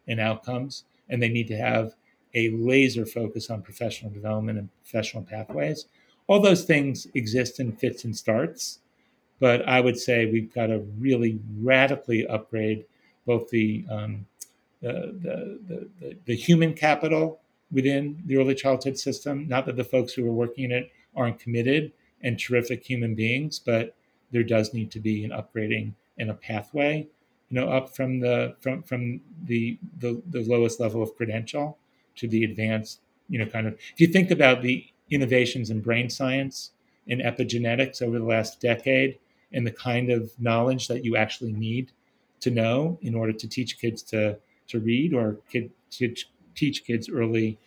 and 0.09 0.21
outcomes. 0.21 0.85
And 1.09 1.23
they 1.23 1.29
need 1.29 1.49
to 1.49 1.57
have 1.57 1.95
a 2.35 2.51
laser 2.51 3.07
focus 3.07 3.51
on 3.51 3.63
professional 3.63 4.11
development 4.11 4.59
and 4.59 4.69
professional 4.83 5.23
pathways. 5.23 5.87
All 6.27 6.41
those 6.41 6.65
things 6.65 7.07
exist 7.15 7.61
in 7.61 7.73
fits 7.73 8.05
and 8.05 8.17
starts, 8.17 8.81
but 9.41 9.67
I 9.69 9.81
would 9.81 9.99
say 9.99 10.27
we've 10.27 10.53
got 10.53 10.69
to 10.69 10.79
really 10.99 11.39
radically 11.61 12.27
upgrade 12.27 12.85
both 13.27 13.51
the 13.51 13.85
um, 13.91 14.27
the, 14.81 15.19
the, 15.23 15.89
the, 15.99 16.17
the, 16.27 16.37
human 16.37 16.75
capital 16.75 17.41
within 17.73 18.23
the 18.27 18.37
early 18.37 18.55
childhood 18.55 18.99
system. 18.99 19.49
Not 19.49 19.65
that 19.65 19.77
the 19.77 19.85
folks 19.85 20.13
who 20.13 20.27
are 20.27 20.33
working 20.33 20.65
in 20.65 20.73
it 20.73 20.91
aren't 21.17 21.39
committed 21.39 21.91
and 22.23 22.39
terrific 22.39 22.85
human 22.85 23.15
beings, 23.15 23.59
but 23.59 23.95
there 24.31 24.43
does 24.43 24.75
need 24.75 24.91
to 24.91 25.01
be 25.01 25.25
an 25.25 25.31
upgrading 25.31 25.95
and 26.19 26.31
a 26.31 26.35
pathway, 26.35 27.09
you 27.49 27.61
know, 27.61 27.69
up 27.69 27.97
from 27.97 28.21
the 28.21 28.57
from 28.61 28.83
from 28.83 29.21
the 29.45 29.79
the, 29.99 30.21
the 30.31 30.43
lowest 30.43 30.81
level 30.81 31.03
of 31.03 31.17
credential 31.17 31.79
to 32.17 32.29
the 32.29 32.45
advanced, 32.45 33.01
you 33.29 33.39
know, 33.39 33.47
kind 33.47 33.67
of. 33.67 33.75
If 33.75 34.01
you 34.01 34.07
think 34.09 34.31
about 34.31 34.63
the 34.63 34.85
innovations 35.11 35.71
in 35.71 35.81
brain 35.81 36.09
science 36.11 36.73
and 37.09 37.21
epigenetics 37.21 38.03
over 38.03 38.19
the 38.19 38.25
last 38.25 38.61
decade, 38.61 39.19
and 39.53 39.67
the 39.67 39.71
kind 39.73 40.11
of 40.11 40.33
knowledge 40.41 40.89
that 40.89 41.05
you 41.05 41.17
actually 41.17 41.53
need 41.53 41.93
to 42.41 42.51
know 42.51 42.99
in 43.03 43.15
order 43.15 43.33
to 43.33 43.49
teach 43.49 43.79
kids 43.79 44.03
to 44.03 44.39
to 44.67 44.81
read 44.81 45.15
or 45.15 45.39
kid, 45.51 45.71
to 45.91 46.15
teach 46.55 46.85
kids 46.85 47.09
early 47.09 47.59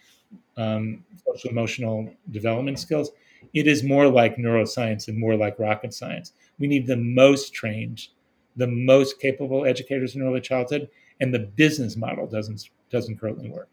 um, 0.57 1.03
social 1.25 1.49
emotional 1.49 2.09
development 2.31 2.79
skills. 2.79 3.11
It 3.53 3.67
is 3.67 3.83
more 3.83 4.07
like 4.07 4.37
neuroscience 4.37 5.07
and 5.07 5.17
more 5.17 5.35
like 5.35 5.59
rocket 5.59 5.93
science. 5.93 6.33
We 6.59 6.67
need 6.67 6.87
the 6.87 6.97
most 6.97 7.53
trained, 7.53 8.07
the 8.55 8.67
most 8.67 9.19
capable 9.19 9.65
educators 9.65 10.15
in 10.15 10.21
early 10.23 10.41
childhood, 10.41 10.89
and 11.21 11.33
the 11.33 11.39
business 11.39 11.95
model 11.95 12.27
doesn't 12.27 12.69
doesn't 12.89 13.19
currently 13.19 13.49
work. 13.49 13.69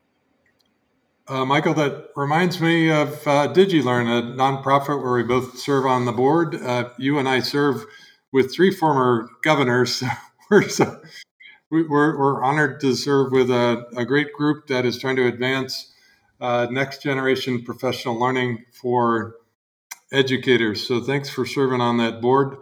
Uh, 1.26 1.42
Michael, 1.42 1.72
that 1.72 2.10
reminds 2.16 2.60
me 2.60 2.90
of 2.90 3.08
uh, 3.26 3.50
DigiLearn, 3.50 4.06
a 4.06 4.36
nonprofit 4.36 5.02
where 5.02 5.14
we 5.14 5.22
both 5.22 5.58
serve 5.58 5.86
on 5.86 6.04
the 6.04 6.12
board. 6.12 6.54
Uh, 6.56 6.90
you 6.98 7.18
and 7.18 7.26
I 7.26 7.40
serve 7.40 7.86
with 8.30 8.54
three 8.54 8.70
former 8.70 9.30
governors. 9.42 10.04
we're, 10.50 10.68
so, 10.68 11.00
we're, 11.70 11.88
we're 11.88 12.44
honored 12.44 12.78
to 12.80 12.94
serve 12.94 13.32
with 13.32 13.50
a, 13.50 13.86
a, 13.96 14.04
great 14.04 14.34
group 14.34 14.66
that 14.66 14.84
is 14.84 14.98
trying 14.98 15.16
to 15.16 15.26
advance 15.26 15.94
uh, 16.42 16.66
next 16.70 17.02
generation 17.02 17.62
professional 17.62 18.20
learning 18.20 18.62
for 18.70 19.36
educators. 20.12 20.86
So 20.86 21.00
thanks 21.00 21.30
for 21.30 21.46
serving 21.46 21.80
on 21.80 21.96
that 21.98 22.20
board. 22.20 22.58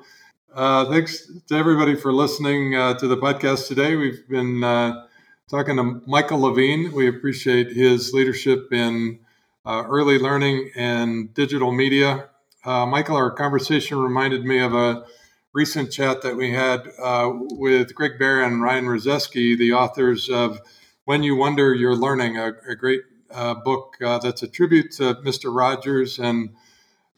Uh, 0.55 0.89
thanks 0.89 1.29
to 1.49 1.57
everybody 1.57 1.97
for 1.97 2.13
listening 2.13 2.77
uh, 2.77 2.95
to 2.95 3.09
the 3.09 3.17
podcast 3.17 3.67
today. 3.67 3.97
We've 3.97 4.29
been 4.29 4.63
uh, 4.63 5.07
talking 5.53 5.77
to 5.77 6.01
Michael 6.07 6.41
Levine. 6.41 6.93
We 6.93 7.07
appreciate 7.09 7.73
his 7.73 8.15
leadership 8.15 8.73
in 8.73 9.19
uh, 9.67 9.85
early 9.87 10.19
learning 10.19 10.71
and 10.75 11.35
digital 11.35 11.73
media. 11.73 12.31
Uh, 12.65 12.87
Michael, 12.87 13.17
our 13.17 13.31
conversation 13.31 13.99
reminded 13.99 14.47
me 14.47 14.61
of 14.61 14.73
a 14.73 15.05
recent 15.53 15.93
chat 15.93 16.23
that 16.23 16.37
we 16.37 16.53
had 16.55 16.89
uh, 16.99 17.31
with 17.35 17.95
Gregg 17.95 18.13
Behr 18.19 18.47
and 18.47 18.63
Ryan 18.63 18.87
Rydzewski, 18.87 19.59
the 19.59 19.75
authors 19.75 20.31
of 20.31 20.59
When 21.05 21.23
You 21.23 21.37
Wonder 21.37 21.75
You're 21.75 21.97
Learning, 21.97 22.39
a, 22.39 22.53
a 22.67 22.75
great 22.75 23.03
uh, 23.31 23.53
book 23.53 23.99
uh, 24.03 24.21
that's 24.21 24.43
a 24.43 24.49
tribute 24.49 24.93
to 24.93 25.17
Mr. 25.17 25.55
Rogers 25.55 26.19
and 26.19 26.55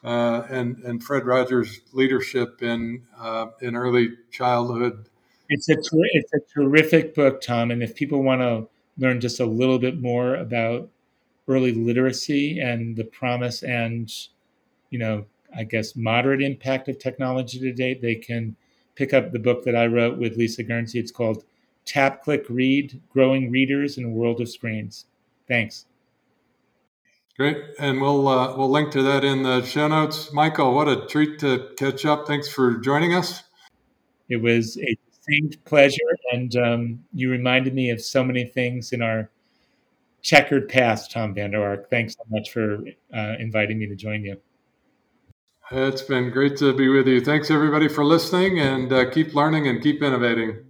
uh, 0.03 0.43
and 0.51 0.79
and 0.79 1.05
Fred 1.05 1.25
Rogers' 1.25 1.81
leadership 1.93 2.65
in 2.65 3.05
in 3.61 3.77
early 3.77 4.09
childhood. 4.33 5.09
It's 5.55 5.69
a 5.69 5.77
it's 6.15 6.33
a 6.33 6.41
terrific 6.53 7.15
book, 7.15 7.41
Tom. 7.41 7.71
And 7.71 7.81
if 7.81 7.95
people 7.95 8.25
want 8.25 8.41
to 8.41 8.67
learn 8.99 9.21
just 9.21 9.39
a 9.39 9.47
little 9.47 9.79
bit 9.79 10.01
more 10.01 10.35
about 10.35 10.91
early 11.47 11.73
literacy 11.73 12.59
and 12.59 12.97
the 12.97 13.05
promise 13.05 13.63
and 13.63 14.11
you 14.91 14.99
know 14.99 15.27
I 15.57 15.63
guess 15.63 15.95
moderate 15.95 16.43
impact 16.43 16.89
of 16.89 16.99
technology 16.99 17.61
today, 17.61 17.95
they 17.95 18.17
can 18.17 18.57
pick 18.97 19.15
up 19.15 19.31
the 19.31 19.39
book 19.39 19.63
that 19.65 19.77
I 19.77 19.87
wrote 19.87 20.19
with 20.19 20.37
Lisa 20.37 20.65
Guernsey. 20.65 20.99
It's 20.99 21.13
called 21.13 21.45
Tap 21.85 22.25
Click 22.25 22.47
Read: 22.49 23.01
Growing 23.11 23.53
Readers 23.53 23.97
in 23.97 24.05
a 24.07 24.11
World 24.11 24.41
of 24.41 24.49
Screens. 24.49 25.07
Thanks. 25.47 25.87
Great, 27.37 27.59
and 27.79 28.01
we'll 28.01 28.27
uh, 28.27 28.57
we'll 28.57 28.71
link 28.71 28.91
to 28.91 29.05
that 29.05 29.23
in 29.23 29.45
the 29.45 29.63
show 29.63 29.87
notes. 29.87 30.33
Michael, 30.33 30.75
what 30.75 30.89
a 30.89 31.07
treat 31.07 31.39
to 31.39 31.69
catch 31.77 32.05
up. 32.05 32.27
Thanks 32.27 32.49
for 32.49 32.75
joining 32.79 33.15
us. 33.15 33.45
It 34.29 34.43
was 34.43 34.79
a 34.79 34.97
distinct 35.27 35.65
pleasure, 35.65 35.99
and 36.33 36.57
um, 36.57 37.05
you 37.13 37.31
reminded 37.31 37.75
me 37.75 37.91
of 37.91 38.01
so 38.01 38.25
many 38.25 38.45
things 38.45 38.93
in 38.93 39.03
our 39.03 39.31
checkered 40.23 40.69
past, 40.69 41.11
Tom 41.11 41.35
Vander 41.35 41.63
Ark. 41.63 41.91
Thanks 41.91 42.15
so 42.15 42.25
much 42.31 42.51
for 42.51 42.79
uh, 43.15 43.35
inviting 43.39 43.79
me 43.79 43.87
to 43.87 43.95
join 43.95 44.23
you. 44.23 44.37
It's 45.71 46.03
been 46.03 46.31
great 46.31 46.57
to 46.59 46.75
be 46.75 46.89
with 46.89 47.07
you. 47.07 47.21
Thanks 47.21 47.51
everybody 47.51 47.89
for 47.89 48.05
listening, 48.05 48.61
and 48.61 48.93
uh, 48.93 49.11
keep 49.11 49.35
learning 49.35 49.67
and 49.67 49.83
keep 49.83 50.03
innovating. 50.03 50.64